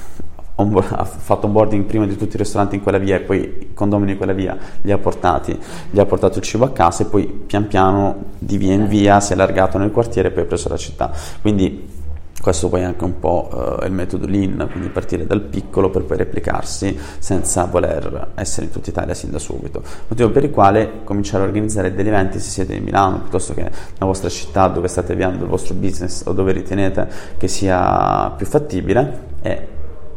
ha 0.56 1.06
fatto 1.06 1.46
onboarding 1.46 1.84
prima 1.86 2.08
di 2.08 2.16
tutti 2.16 2.36
i 2.36 2.40
ristoranti 2.40 2.78
in 2.78 2.82
quella 2.82 2.98
via 2.98 3.18
e 3.18 3.20
poi 3.20 3.40
i 3.42 3.74
condomini 3.76 4.14
in 4.14 4.18
quella 4.18 4.34
via 4.34 4.58
li 4.82 4.92
ha 4.92 4.98
portati, 4.98 5.56
gli 5.92 6.00
ha 6.00 6.06
portato 6.06 6.40
il 6.40 6.44
cibo 6.44 6.66
a 6.66 6.72
casa 6.72 7.04
e 7.04 7.06
poi 7.06 7.28
pian 7.28 7.68
piano 7.68 8.24
di 8.40 8.58
via 8.58 8.74
in 8.74 8.88
via 8.88 9.20
si 9.20 9.34
è 9.34 9.36
allargato 9.36 9.78
nel 9.78 9.92
quartiere 9.92 10.30
e 10.30 10.32
poi 10.32 10.42
ha 10.42 10.48
preso 10.48 10.70
la 10.70 10.78
città. 10.78 11.12
Quindi 11.42 11.97
questo 12.42 12.70
poi 12.70 12.82
è 12.82 12.84
anche 12.84 13.04
un 13.04 13.20
po' 13.20 13.80
uh, 13.82 13.86
il 13.86 13.92
metodo 13.92 14.28
lean, 14.28 14.68
quindi 14.72 14.90
partire 14.90 15.26
dal 15.26 15.42
piccolo 15.42 15.90
per 15.90 16.04
poi 16.04 16.18
replicarsi 16.18 16.98
senza 17.18 17.66
voler 17.66 18.30
essere 18.36 18.68
in 18.68 18.72
tutta 18.72 18.90
Italia 18.90 19.14
sin 19.14 19.32
da 19.32 19.40
subito. 19.40 19.82
Motivo 20.08 20.30
per 20.30 20.44
il 20.44 20.52
quale 20.52 21.04
cominciare 21.04 21.44
a 21.44 21.48
organizzare 21.48 21.94
degli 21.94 22.08
eventi 22.08 22.40
se 22.40 22.50
siete 22.50 22.76
in 22.76 22.84
Milano 22.84 23.22
piuttosto 23.22 23.54
che 23.54 23.64
nella 23.64 24.06
vostra 24.06 24.30
città 24.30 24.68
dove 24.68 24.88
state 24.88 25.14
avviando 25.14 25.44
il 25.44 25.50
vostro 25.50 25.74
business 25.74 26.24
o 26.26 26.34
dove 26.34 26.52
ritenete 26.52 27.08
che 27.38 27.48
sia 27.48 28.32
più 28.38 28.46
fattibile 28.46 29.20
è 29.42 29.68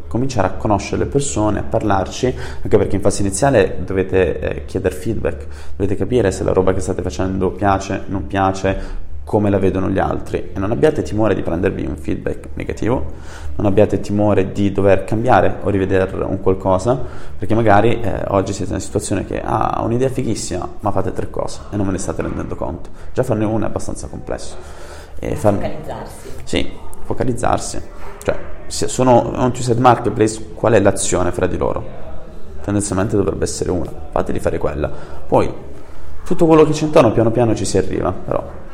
cominciare 0.07 0.49
a 0.49 0.51
conoscere 0.55 1.05
le 1.05 1.09
persone, 1.09 1.61
a 1.61 1.63
parlarci, 1.63 2.35
anche 2.63 2.77
perché 2.77 2.97
in 2.97 3.01
fase 3.01 3.23
iniziale 3.23 3.79
dovete 3.85 4.41
eh, 4.41 4.65
chiedere 4.65 4.95
feedback, 4.95 5.47
dovete 5.77 5.95
capire 5.95 6.33
se 6.33 6.43
la 6.43 6.53
roba 6.53 6.75
che 6.75 6.81
state 6.81 7.01
facendo 7.01 7.53
piace, 7.53 8.03
non 8.09 8.27
piace, 8.27 9.09
come 9.31 9.49
la 9.49 9.61
vedono 9.61 9.89
gli 9.89 10.01
altri 10.01 10.51
e 10.53 10.59
non 10.59 10.73
abbiate 10.73 11.03
timore 11.03 11.37
di 11.37 11.43
prendervi 11.43 11.87
un 11.87 11.95
feedback 11.97 12.49
negativo, 12.55 13.13
non 13.55 13.67
abbiate 13.67 14.01
timore 14.01 14.51
di 14.51 14.73
dover 14.73 15.05
cambiare 15.05 15.59
o 15.63 15.71
rivedere 15.71 16.13
un 16.25 16.41
qualcosa, 16.41 17.01
perché 17.39 17.55
magari 17.55 18.01
eh, 18.01 18.25
oggi 18.27 18.53
siete 18.53 18.71
in 18.71 18.79
una 18.79 18.85
situazione 18.85 19.25
che 19.25 19.41
ha 19.41 19.69
ah, 19.69 19.83
un'idea 19.83 20.09
fighissima, 20.09 20.69
ma 20.81 20.91
fate 20.91 21.13
tre 21.13 21.31
cose 21.31 21.61
e 21.71 21.77
non 21.77 21.87
ve 21.87 21.93
ne 21.93 21.99
state 21.99 22.23
rendendo 22.23 22.57
conto. 22.57 22.91
Già 23.13 23.23
farne 23.23 23.45
una 23.45 23.67
è 23.67 23.69
abbastanza 23.69 24.09
complesso. 24.09 24.57
E 25.21 25.37
far... 25.37 25.55
Focalizzarsi. 25.55 26.29
Sì, 26.43 26.73
focalizzarsi. 27.05 27.83
Cioè, 28.25 28.37
se 28.67 28.89
sono 28.89 29.31
un 29.33 29.53
two-set 29.53 29.79
marketplace, 29.79 30.55
qual 30.55 30.73
è 30.73 30.81
l'azione 30.81 31.31
fra 31.31 31.47
di 31.47 31.57
loro? 31.57 31.85
Tendenzialmente 32.65 33.15
dovrebbe 33.15 33.45
essere 33.45 33.71
una, 33.71 33.93
fateli 34.11 34.41
fare 34.41 34.59
quella. 34.59 34.91
Poi, 35.25 35.55
tutto 36.25 36.47
quello 36.47 36.65
che 36.65 36.73
c'è 36.73 36.83
intorno 36.83 37.13
piano 37.13 37.31
piano 37.31 37.55
ci 37.55 37.65
si 37.65 37.79
arriva, 37.79 38.11
però 38.11 38.69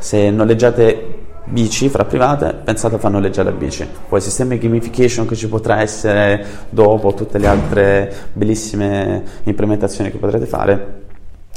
se 0.00 0.30
noleggiate 0.30 1.18
bici 1.44 1.88
fra 1.88 2.04
private, 2.04 2.54
pensate 2.64 2.96
a 2.96 2.98
far 2.98 3.10
noleggiare 3.10 3.50
la 3.50 3.56
bici. 3.56 3.86
Poi 4.08 4.18
il 4.18 4.24
sistema 4.24 4.54
di 4.54 4.58
gamification 4.58 5.26
che 5.26 5.36
ci 5.36 5.48
potrà 5.48 5.80
essere 5.80 6.44
dopo, 6.70 7.14
tutte 7.14 7.38
le 7.38 7.46
altre 7.46 8.12
bellissime 8.32 9.22
implementazioni 9.44 10.10
che 10.10 10.18
potrete 10.18 10.46
fare, 10.46 11.02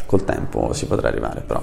col 0.05 0.23
tempo 0.23 0.73
si 0.73 0.85
potrà 0.85 1.07
arrivare, 1.07 1.41
però 1.41 1.61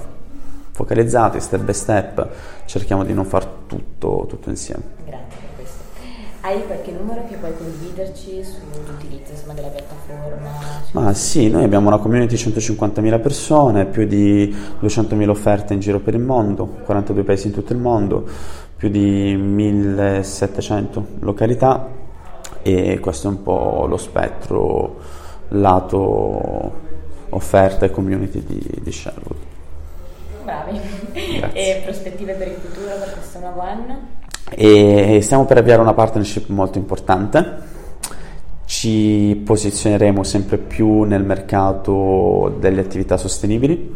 focalizzati, 0.71 1.39
step 1.39 1.61
by 1.61 1.73
step, 1.73 2.27
cerchiamo 2.65 3.03
di 3.03 3.13
non 3.13 3.25
far 3.25 3.45
tutto, 3.67 4.25
tutto 4.27 4.49
insieme. 4.49 4.81
Hai 6.43 6.65
qualche 6.65 6.91
numero 6.91 7.23
che 7.27 7.35
puoi 7.35 7.55
condividerci 7.55 8.43
sull'utilizzo 8.43 9.31
insomma, 9.31 9.53
della 9.53 9.67
piattaforma? 9.67 10.49
Ma 10.93 11.13
sì, 11.13 11.49
noi 11.49 11.63
abbiamo 11.63 11.87
una 11.87 11.99
community 11.99 12.35
di 12.35 12.41
150.000 12.41 13.21
persone, 13.21 13.85
più 13.85 14.07
di 14.07 14.51
200.000 14.81 15.29
offerte 15.29 15.73
in 15.73 15.79
giro 15.79 15.99
per 15.99 16.15
il 16.15 16.21
mondo, 16.21 16.65
42 16.83 17.23
paesi 17.23 17.47
in 17.47 17.53
tutto 17.53 17.73
il 17.73 17.79
mondo, 17.79 18.27
più 18.75 18.89
di 18.89 19.35
1.700 19.37 21.03
località 21.19 21.87
e 22.63 22.99
questo 22.99 23.27
è 23.27 23.31
un 23.31 23.43
po' 23.43 23.85
lo 23.85 23.97
spettro 23.97 24.99
lato 25.49 26.71
offerta 27.29 27.85
e 27.85 27.91
community 27.91 28.43
di, 28.43 28.79
di 28.81 28.91
Sherwood. 28.91 29.37
Bravi. 30.43 30.79
Grazie. 31.37 31.51
E 31.53 31.81
prospettive 31.83 32.33
per 32.33 32.47
il 32.47 32.55
futuro 32.55 32.95
per 32.97 33.13
questo 33.13 33.37
nuovo 33.37 33.61
anno? 33.61 34.20
E 34.49 35.19
stiamo 35.21 35.45
per 35.45 35.57
avviare 35.57 35.81
una 35.81 35.93
partnership 35.93 36.49
molto 36.49 36.77
importante. 36.77 37.69
Ci 38.65 39.41
posizioneremo 39.45 40.23
sempre 40.23 40.57
più 40.57 41.03
nel 41.03 41.23
mercato 41.23 42.55
delle 42.59 42.81
attività 42.81 43.17
sostenibili 43.17 43.93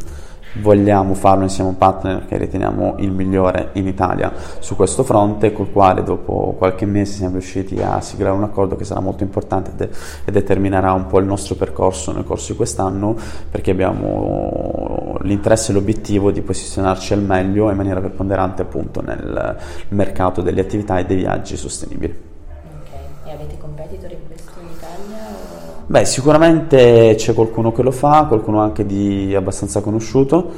vogliamo 0.62 1.14
farlo 1.14 1.46
a 1.46 1.64
un 1.64 1.78
partner 1.78 2.26
che 2.26 2.38
riteniamo 2.38 2.96
il 3.00 3.12
migliore 3.12 3.70
in 3.74 3.88
Italia 3.88 4.32
su 4.60 4.76
questo 4.76 5.04
fronte, 5.04 5.52
col 5.52 5.72
quale 5.72 6.04
dopo 6.04 6.56
qualche 6.58 6.86
mese 6.86 7.14
siamo 7.14 7.34
riusciti 7.34 7.82
a 7.82 8.00
siglare 8.02 8.32
un 8.32 8.44
accordo 8.44 8.76
che 8.76 8.84
sarà 8.84 9.00
molto 9.00 9.24
importante 9.24 9.72
de- 9.76 9.90
e 10.24 10.32
determinerà 10.32 10.94
un 10.94 11.08
po' 11.08 11.20
il 11.20 11.26
nostro 11.26 11.56
percorso 11.56 12.12
nel 12.12 12.24
corso 12.24 12.52
di 12.52 12.58
quest'anno, 12.58 13.16
perché 13.50 13.72
abbiamo 13.72 15.18
l'interesse 15.22 15.72
e 15.72 15.74
l'obiettivo 15.74 16.32
di 16.32 16.42
posizionarci 16.42 17.14
al 17.14 17.22
meglio 17.22 17.70
in 17.70 17.78
maniera 17.78 18.00
preponderante 18.00 18.62
appunto 18.62 19.02
nel 19.02 19.58
mercato 19.90 20.42
delle 20.42 20.62
attività 20.62 20.98
e 21.00 21.06
dei 21.06 21.18
viaggi 21.18 21.58
sostenibili. 21.58 22.14
Ok, 22.14 23.28
e 23.28 23.32
avete 23.32 23.58
competitor 23.58 24.12
in 24.12 24.20
questo 24.28 24.52
in 24.60 24.68
Italia? 24.68 25.28
O... 25.70 25.75
Beh, 25.88 26.04
sicuramente 26.06 27.14
c'è 27.16 27.36
qualcuno 27.36 27.72
che 27.72 27.84
lo 27.84 27.92
fa, 27.92 28.26
qualcuno 28.28 28.60
anche 28.60 28.88
di 28.88 29.36
abbastanza 29.36 29.82
conosciuto. 29.82 30.52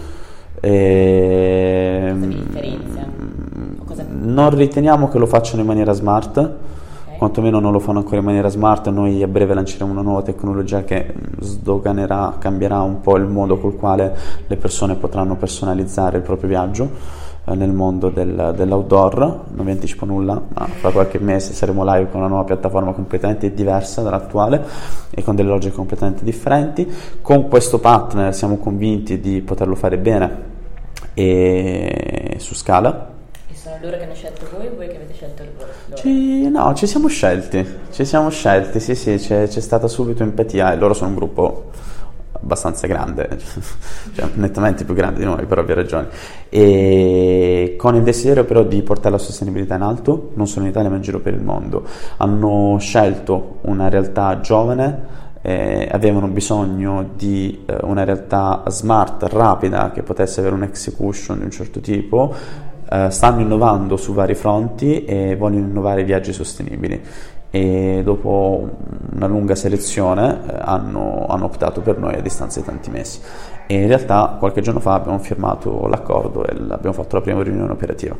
E... 0.62 2.13
differenzia? 2.15 3.10
Non 4.10 4.50
riteniamo 4.55 5.10
che 5.10 5.17
lo 5.17 5.25
facciano 5.25 5.62
in 5.62 5.67
maniera 5.67 5.91
smart, 5.91 6.38
okay. 6.38 7.17
quantomeno 7.17 7.60
non 7.60 7.74
lo 7.74 7.79
fanno 7.79 8.00
ancora 8.00 8.19
in 8.19 8.24
maniera 8.24 8.48
smart. 8.48 8.88
Noi 8.88 9.22
a 9.22 9.27
breve 9.27 9.53
lanceremo 9.53 9.91
una 9.91 10.01
nuova 10.01 10.22
tecnologia 10.22 10.86
che 10.86 11.13
sdoganerà, 11.39 12.38
cambierà 12.39 12.79
un 12.79 13.01
po' 13.01 13.17
il 13.17 13.25
modo 13.25 13.57
col 13.57 13.75
quale 13.75 14.15
le 14.48 14.55
persone 14.55 14.96
potranno 14.96 15.36
personalizzare 15.36 16.17
il 16.17 16.24
proprio 16.24 16.48
viaggio 16.48 17.25
nel 17.56 17.72
mondo 17.72 18.10
del, 18.10 18.54
dell'outdoor, 18.56 19.46
non 19.54 19.66
vi 19.66 19.72
anticipo 19.72 20.06
nulla, 20.06 20.42
ma 20.54 20.66
fra 20.66 20.92
qualche 20.92 21.20
mese 21.20 21.54
saremo 21.54 21.84
live 21.86 22.10
con 22.10 22.20
una 22.20 22.30
nuova 22.30 22.44
piattaforma 22.44 22.92
completamente 22.92 23.54
diversa 23.54 24.01
dall'attuale 24.01 24.66
e 25.10 25.24
con 25.24 25.36
delle 25.36 25.50
logiche 25.50 25.74
completamente 25.74 26.24
differenti. 26.24 26.92
Con 27.22 27.48
questo 27.48 27.80
partner 27.80 28.34
siamo 28.36 28.58
convinti 28.58 29.20
di 29.20 29.42
poterlo 29.42 29.75
fare 29.75 29.98
bene 29.98 30.56
e 31.13 32.36
su 32.38 32.54
scala. 32.54 33.13
E 33.50 33.56
sono 33.56 33.75
loro 33.82 33.98
che 33.98 34.04
hanno 34.04 34.13
scelto 34.13 34.46
voi 34.56 34.68
o 34.68 34.75
voi 34.75 34.88
che 34.88 34.96
avete 34.96 35.13
scelto 35.13 35.44
loro? 35.44 35.96
Ci, 35.96 36.50
no, 36.50 36.74
ci 36.74 36.86
siamo 36.86 37.08
scelti, 37.08 37.66
ci 37.92 38.04
siamo 38.04 38.30
scelti, 38.30 38.80
sì 38.82 38.94
sì, 38.94 39.16
c'è, 39.16 39.48
c'è 39.48 39.62
stata 39.62 39.88
subito 39.88 40.22
empatia 40.22 40.74
e 40.74 40.75
loro 40.75 40.94
sono 40.94 41.12
un 41.12 41.16
gruppo 41.16 41.72
abbastanza 42.41 42.88
grande, 42.88 43.29
cioè, 44.15 44.29
nettamente 44.34 44.84
più 44.84 44.94
grande 44.94 45.20
di 45.20 45.25
noi 45.25 45.46
per 45.46 45.60
ovvie 45.60 45.75
ragioni, 45.75 46.08
e 46.50 47.75
con 47.77 47.96
il 47.96 48.03
desiderio 48.03 48.46
però 48.46 48.63
di 48.63 48.82
portare 48.82 49.12
la 49.12 49.17
sostenibilità 49.17 49.75
in 49.75 49.82
alto, 49.82 50.32
non 50.36 50.48
solo 50.48 50.65
in 50.65 50.72
Italia 50.72 50.89
ma 50.89 50.96
in 50.96 51.01
giro 51.01 51.20
per 51.20 51.34
il 51.34 51.41
mondo. 51.41 51.84
Hanno 52.17 52.77
scelto 52.79 53.60
una 53.62 53.89
realtà 53.89 54.39
giovane 54.39 55.25
eh, 55.41 55.88
avevano 55.89 56.27
bisogno 56.27 57.12
di 57.15 57.63
eh, 57.65 57.77
una 57.84 58.03
realtà 58.03 58.63
smart, 58.67 59.24
rapida, 59.32 59.91
che 59.91 60.03
potesse 60.03 60.41
avere 60.41 60.56
un'execution 60.56 61.38
di 61.38 61.46
un 61.46 61.51
certo 61.51 61.79
tipo, 61.79 62.36
eh, 62.89 63.10
stanno 63.10 63.39
innovando 63.39 63.96
su 63.96 64.13
vari 64.13 64.36
fronti 64.36 65.06
e 65.06 65.38
vogliono 65.38 65.67
innovare 65.67 66.01
i 66.01 66.03
viaggi 66.03 66.34
sostenibili 66.34 67.01
e 67.50 68.01
dopo 68.03 68.70
una 69.18 69.26
lunga 69.28 69.56
selezione 69.56 70.42
eh, 70.48 70.56
hanno, 70.60 71.26
hanno, 71.28 71.46
optato 71.46 71.82
per 71.82 71.98
noi 71.98 72.16
a 72.16 72.22
distanza 72.22 72.60
di 72.60 72.66
tanti 72.66 72.90
mesi. 72.92 73.20
E 73.66 73.76
in 73.76 73.88
realtà 73.88 74.38
qualche 74.40 74.62
giorno 74.62 74.80
fa 74.80 74.94
abbiamo 74.94 75.18
firmato 75.20 75.88
l'accordo 75.88 76.46
e 76.46 76.56
abbiamo 76.70 76.94
fatto 76.94 77.18
la 77.18 77.22
prima 77.22 77.44
riunione 77.44 77.72
operativa. 77.72 78.16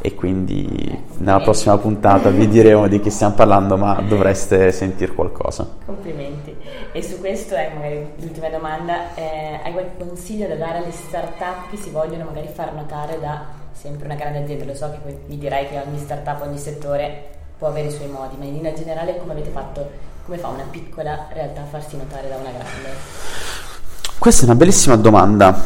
E 0.00 0.14
quindi 0.14 1.02
nella 1.18 1.40
prossima 1.40 1.76
puntata 1.78 2.28
vi 2.30 2.46
diremo 2.46 2.86
di 2.86 3.00
chi 3.00 3.10
stiamo 3.10 3.34
parlando 3.34 3.76
ma 3.76 4.00
dovreste 4.06 4.70
sentire 4.70 5.12
qualcosa. 5.12 5.66
Complimenti. 5.84 6.54
E 6.92 7.02
su 7.02 7.18
questo 7.18 7.54
è 7.54 7.72
magari 7.74 8.06
l'ultima 8.18 8.50
domanda 8.50 9.14
eh, 9.14 9.60
hai 9.64 9.72
qualche 9.72 10.04
consiglio 10.04 10.46
da 10.46 10.56
dare 10.56 10.78
alle 10.78 10.92
start-up 10.92 11.70
che 11.70 11.76
si 11.76 11.90
vogliono 11.90 12.24
magari 12.24 12.48
far 12.48 12.72
notare 12.74 13.18
da 13.18 13.46
sempre 13.72 14.04
una 14.04 14.14
grande 14.14 14.42
azienda? 14.42 14.64
Lo 14.66 14.74
so 14.74 14.90
che 14.90 14.98
poi 15.02 15.18
mi 15.26 15.38
dirai 15.38 15.68
che 15.68 15.82
ogni 15.84 15.98
start-up 15.98 16.42
ogni 16.42 16.58
settore 16.58 17.32
può 17.56 17.68
avere 17.68 17.88
i 17.88 17.90
suoi 17.90 18.08
modi, 18.08 18.36
ma 18.36 18.44
in 18.44 18.52
linea 18.52 18.72
generale 18.72 19.16
come 19.16 19.32
avete 19.32 19.50
fatto, 19.50 20.12
come 20.24 20.38
fa 20.38 20.48
una 20.48 20.64
piccola 20.70 21.26
realtà 21.32 21.60
a 21.60 21.64
farsi 21.64 21.96
notare 21.98 22.28
da 22.28 22.36
una 22.36 22.50
grande? 22.50 22.96
Questa 24.18 24.42
è 24.42 24.44
una 24.46 24.54
bellissima 24.54 24.96
domanda 24.96 25.62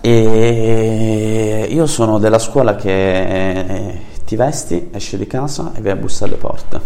e 0.00 1.66
io 1.68 1.86
sono 1.86 2.18
della 2.18 2.38
scuola 2.38 2.76
che 2.76 4.00
ti 4.24 4.36
vesti, 4.36 4.90
esci 4.92 5.16
di 5.16 5.26
casa 5.26 5.72
e 5.74 5.80
vai 5.80 5.92
a 5.92 5.96
bussare 5.96 6.30
alle 6.30 6.40
porte. 6.40 6.80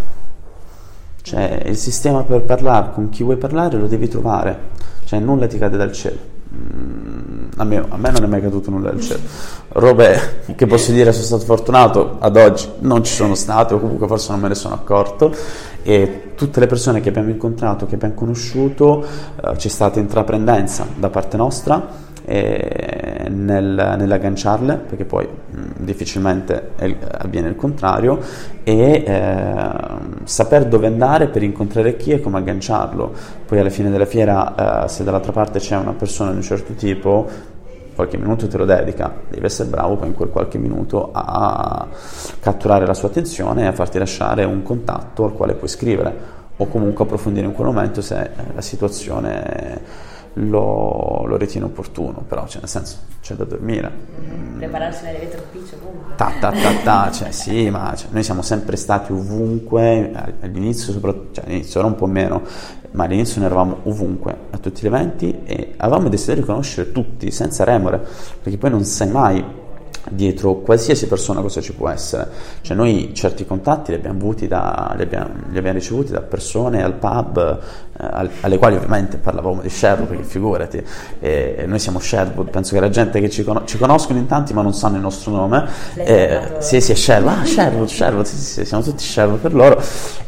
Cioè 1.20 1.64
il 1.66 1.76
sistema 1.76 2.22
per 2.22 2.42
parlare 2.42 2.92
con 2.94 3.10
chi 3.10 3.24
vuoi 3.24 3.36
parlare 3.36 3.76
lo 3.76 3.86
devi 3.86 4.08
trovare, 4.08 4.70
cioè 5.04 5.18
nulla 5.18 5.46
ti 5.46 5.58
cade 5.58 5.76
dal 5.76 5.92
cielo. 5.92 6.38
Mm, 6.52 7.48
a 7.58 7.64
me, 7.64 7.76
a 7.76 7.96
me, 7.96 8.10
non 8.10 8.24
è 8.24 8.26
mai 8.26 8.40
caduto 8.40 8.70
nulla 8.70 8.90
del 8.90 9.00
cielo. 9.02 9.20
Robe 9.68 10.42
che 10.56 10.66
posso 10.66 10.92
dire 10.92 11.12
sono 11.12 11.24
stato 11.24 11.44
fortunato, 11.44 12.16
ad 12.18 12.36
oggi 12.36 12.68
non 12.80 13.04
ci 13.04 13.12
sono 13.12 13.34
state, 13.34 13.74
o 13.74 13.78
comunque 13.78 14.06
forse 14.06 14.32
non 14.32 14.40
me 14.40 14.48
ne 14.48 14.54
sono 14.54 14.74
accorto. 14.74 15.32
E 15.82 16.32
tutte 16.34 16.60
le 16.60 16.66
persone 16.66 17.00
che 17.00 17.08
abbiamo 17.08 17.30
incontrato, 17.30 17.86
che 17.86 17.94
abbiamo 17.94 18.14
conosciuto, 18.14 19.02
eh, 19.02 19.52
c'è 19.56 19.68
stata 19.68 19.98
intraprendenza 19.98 20.86
da 20.96 21.08
parte 21.08 21.36
nostra 21.36 22.08
eh, 22.24 23.26
nel, 23.28 23.94
nell'agganciarle, 23.98 24.76
perché 24.76 25.04
poi 25.04 25.26
mh, 25.26 25.58
difficilmente 25.78 26.70
è, 26.76 26.94
avviene 27.18 27.48
il 27.48 27.56
contrario, 27.56 28.20
e 28.62 29.04
eh, 29.06 29.70
saper 30.24 30.66
dove 30.66 30.86
andare 30.86 31.28
per 31.28 31.42
incontrare 31.42 31.96
chi 31.96 32.12
e 32.12 32.20
come 32.20 32.38
agganciarlo. 32.38 33.12
Poi 33.46 33.58
alla 33.58 33.70
fine 33.70 33.90
della 33.90 34.06
fiera, 34.06 34.84
eh, 34.84 34.88
se 34.88 35.02
dall'altra 35.02 35.32
parte 35.32 35.58
c'è 35.58 35.76
una 35.76 35.94
persona 35.94 36.30
di 36.30 36.36
un 36.36 36.42
certo 36.42 36.74
tipo, 36.74 37.28
qualche 38.00 38.16
minuto 38.16 38.48
te 38.48 38.56
lo 38.56 38.64
dedica, 38.64 39.12
devi 39.28 39.44
essere 39.44 39.68
bravo 39.68 39.96
poi 39.96 40.08
in 40.08 40.14
quel 40.14 40.30
qualche 40.30 40.56
minuto 40.56 41.10
a 41.12 41.86
catturare 42.40 42.86
la 42.86 42.94
sua 42.94 43.08
attenzione 43.08 43.64
e 43.64 43.66
a 43.66 43.72
farti 43.72 43.98
lasciare 43.98 44.44
un 44.44 44.62
contatto 44.62 45.24
al 45.24 45.34
quale 45.34 45.52
puoi 45.52 45.68
scrivere 45.68 46.38
o 46.56 46.66
comunque 46.66 47.04
approfondire 47.04 47.46
in 47.46 47.52
quel 47.52 47.66
momento 47.66 48.00
se 48.00 48.30
la 48.54 48.62
situazione 48.62 50.08
lo, 50.34 51.24
lo 51.26 51.36
ritiene 51.36 51.66
opportuno, 51.66 52.22
però 52.26 52.46
cioè, 52.46 52.60
nel 52.60 52.68
senso 52.68 52.98
c'è 53.20 53.34
da 53.34 53.44
dormire. 53.44 53.90
Mm-hmm. 54.20 54.58
Prepararsi 54.58 55.04
nell'elettroufficio 55.04 55.76
ovunque. 55.76 56.14
Ta, 56.16 56.32
ta, 56.38 56.50
ta, 56.52 56.72
ta, 56.82 57.10
cioè, 57.10 57.30
sì, 57.30 57.68
ma 57.70 57.94
cioè, 57.96 58.08
noi 58.12 58.22
siamo 58.22 58.42
sempre 58.42 58.76
stati 58.76 59.12
ovunque, 59.12 60.12
all'inizio 60.40 60.92
soprattutto, 60.92 61.34
cioè, 61.34 61.44
all'inizio 61.46 61.80
era 61.80 61.88
un 61.88 61.94
po' 61.94 62.06
meno, 62.06 62.42
ma 62.92 63.04
all'inizio 63.04 63.40
noi 63.40 63.50
eravamo 63.50 63.78
ovunque, 63.84 64.36
a 64.50 64.58
tutti 64.58 64.82
gli 64.82 64.86
eventi 64.86 65.40
e 65.44 65.74
avevamo 65.76 66.08
desiderio 66.08 66.42
di 66.42 66.48
conoscere 66.48 66.92
tutti, 66.92 67.30
senza 67.30 67.64
remore, 67.64 68.06
perché 68.42 68.58
poi 68.58 68.70
non 68.70 68.84
sai 68.84 69.08
mai 69.08 69.44
dietro 70.08 70.56
qualsiasi 70.56 71.06
persona 71.06 71.40
cosa 71.40 71.60
ci 71.60 71.72
può 71.72 71.88
essere. 71.88 72.28
Cioè 72.62 72.76
noi 72.76 73.12
certi 73.14 73.44
contatti 73.44 73.90
li 73.90 73.98
abbiamo, 73.98 74.18
avuti 74.18 74.48
da, 74.48 74.92
li 74.96 75.02
abbiamo, 75.02 75.30
li 75.50 75.58
abbiamo 75.58 75.78
ricevuti 75.78 76.12
da 76.12 76.20
persone 76.20 76.82
al 76.82 76.94
pub, 76.94 77.38
eh, 77.38 78.06
al, 78.10 78.30
alle 78.40 78.58
quali 78.58 78.76
ovviamente 78.76 79.18
parlavamo 79.18 79.60
di 79.60 79.68
Sherwood, 79.68 80.08
perché 80.08 80.24
figurati, 80.24 80.82
eh, 81.20 81.64
noi 81.66 81.78
siamo 81.78 81.98
Sherwood, 81.98 82.50
penso 82.50 82.74
che 82.74 82.80
la 82.80 82.88
gente 82.88 83.20
che 83.20 83.28
ci, 83.28 83.44
con- 83.44 83.66
ci, 83.66 83.78
conoscono 83.78 84.18
in 84.18 84.26
tanti 84.26 84.54
ma 84.54 84.62
non 84.62 84.74
sanno 84.74 84.96
il 84.96 85.02
nostro 85.02 85.32
nome, 85.32 85.68
eh, 85.96 86.56
sì 86.58 86.80
sì 86.80 86.92
è 86.92 86.94
Sherwood, 86.94 87.38
ah 87.38 87.44
Sherwood, 87.44 87.88
Sherwood, 87.88 88.24
sì, 88.24 88.36
sì, 88.36 88.64
siamo 88.64 88.82
tutti 88.82 89.04
Sherwood 89.04 89.40
per 89.40 89.54
loro 89.54 89.82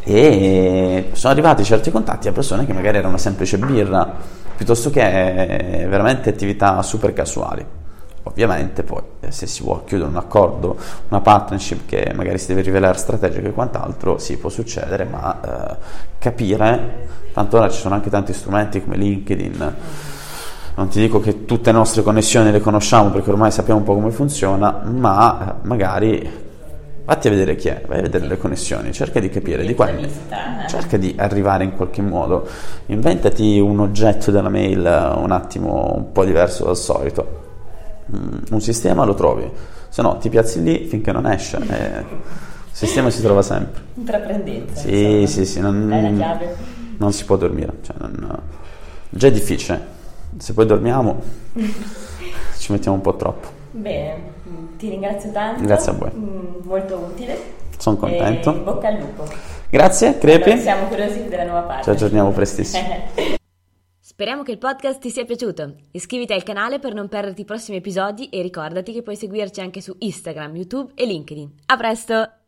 e 0.05 1.11
sono 1.13 1.33
arrivati 1.33 1.65
certi 1.65 1.91
contatti 1.91 2.29
a 2.29 2.33
persone 2.33 2.67
che 2.67 2.73
magari 2.73 2.99
era 2.99 3.09
una 3.09 3.19
semplice 3.19 3.59
birra, 3.59 4.41
piuttosto 4.57 4.91
che 4.91 5.87
veramente 5.89 6.31
attività 6.31 6.83
super 6.83 7.13
casuali. 7.13 7.81
Ovviamente 8.25 8.85
poi 8.85 9.03
eh, 9.21 9.33
se 9.33 9.47
si 9.47 9.63
vuole 9.63 9.83
chiudere 9.85 10.09
un 10.09 10.17
accordo, 10.17 10.77
una 11.09 11.21
partnership 11.21 11.87
che 11.87 12.13
magari 12.15 12.39
si 12.39 12.49
deve 12.49 12.63
rivelare 12.63 12.97
strategica 12.97 13.49
e 13.49 13.53
quant'altro, 13.53 14.19
sì 14.19 14.37
può 14.37 14.49
succedere, 14.49 15.05
ma 15.05 15.41
eh, 15.41 15.77
capire, 16.19 17.09
tanto 17.33 17.57
ora 17.57 17.69
ci 17.69 17.81
sono 17.81 17.95
anche 17.95 18.11
tanti 18.11 18.33
strumenti 18.33 18.83
come 18.83 18.97
LinkedIn, 18.97 19.75
non 20.75 20.89
ti 20.89 21.01
dico 21.01 21.19
che 21.19 21.45
tutte 21.45 21.73
le 21.73 21.79
nostre 21.79 22.03
connessioni 22.03 22.53
le 22.53 22.61
conosciamo 22.61 23.11
perché 23.11 23.31
ormai 23.31 23.51
sappiamo 23.51 23.81
un 23.81 23.85
po' 23.85 23.95
come 23.95 24.13
funziona, 24.13 24.83
ma 24.85 25.49
eh, 25.49 25.67
magari 25.67 26.51
vatti 27.05 27.27
a 27.27 27.31
vedere 27.31 27.57
chi 27.57 27.69
è, 27.69 27.83
vai 27.89 27.99
a 27.99 28.03
vedere 28.03 28.29
le 28.29 28.39
connessioni, 28.39 28.93
cerca 28.93 29.19
di 29.19 29.29
capire 29.31 29.67
di 29.67 29.75
quali, 29.75 30.09
cerca 30.69 30.97
di 30.97 31.13
arrivare 31.19 31.65
in 31.65 31.75
qualche 31.75 32.03
modo, 32.03 32.47
inventati 32.87 33.59
un 33.59 33.81
oggetto 33.81 34.31
della 34.31 34.49
mail 34.49 34.79
un 35.17 35.33
attimo 35.33 35.93
un 35.97 36.13
po' 36.13 36.25
diverso 36.25 36.67
dal 36.67 36.77
solito 36.77 37.42
un 38.51 38.61
sistema 38.61 39.05
lo 39.05 39.15
trovi, 39.15 39.51
se 39.89 40.03
no 40.03 40.19
ti 40.19 40.29
piazzi 40.29 40.63
lì 40.63 40.87
finché 40.87 41.13
non 41.13 41.27
esce. 41.27 41.57
Il 41.59 42.79
sistema 42.79 43.11
si 43.11 43.21
trova 43.21 43.43
sempre. 43.43 43.83
Intraprendenza. 43.95 44.81
Sì, 44.81 45.21
insomma. 45.21 45.27
sì, 45.27 45.45
sì, 45.45 45.61
non, 45.61 46.35
non, 46.97 47.13
si 47.13 47.25
può 47.25 47.37
dormire. 47.37 47.75
Cioè 47.83 47.97
non, 47.99 48.39
già 49.11 49.29
è 49.29 49.33
difficile. 49.33 50.01
Se 50.39 50.55
poi 50.55 50.65
dormiamo 50.65 51.21
ci 52.59 52.73
mettiamo 52.73 52.97
un 52.97 53.03
po' 53.03 53.17
troppo. 53.17 53.49
Bene, 53.73 54.17
ti 54.79 54.89
ringrazio 54.89 55.31
tanto. 55.31 55.63
Grazie 55.63 55.93
a 55.93 55.95
voi. 55.95 56.11
Mm, 56.15 56.65
molto 56.65 56.97
utile. 56.97 57.39
Sono 57.77 57.97
contento. 57.97 58.55
E 58.55 58.59
bocca 58.59 58.89
al 58.89 58.99
lupo. 58.99 59.25
Grazie, 59.69 60.19
Crepi. 60.19 60.51
Allora, 60.51 60.63
siamo 60.63 60.87
curiosi 60.87 61.29
della 61.29 61.45
nuova 61.45 61.63
parte. 61.63 61.83
Ci 61.85 61.91
aggiorniamo 61.91 62.31
prestissimo. 62.31 63.41
Speriamo 64.13 64.43
che 64.43 64.53
il 64.53 64.59
podcast 64.59 65.01
ti 65.01 65.09
sia 65.09 65.25
piaciuto. 65.25 65.75
Iscriviti 65.93 66.35
al 66.35 66.43
canale 66.43 66.79
per 66.79 66.93
non 66.93 67.09
perderti 67.09 67.41
i 67.41 67.47
prossimi 67.47 67.79
episodi 67.79 68.29
e 68.29 68.43
ricordati 68.43 68.93
che 68.93 69.03
puoi 69.03 69.17
seguirci 69.17 69.63
anche 69.63 69.81
su 69.81 69.97
Instagram, 69.99 70.55
YouTube 70.55 70.93
e 70.95 71.07
LinkedIn. 71.07 71.51
A 71.67 71.77
presto! 71.79 72.42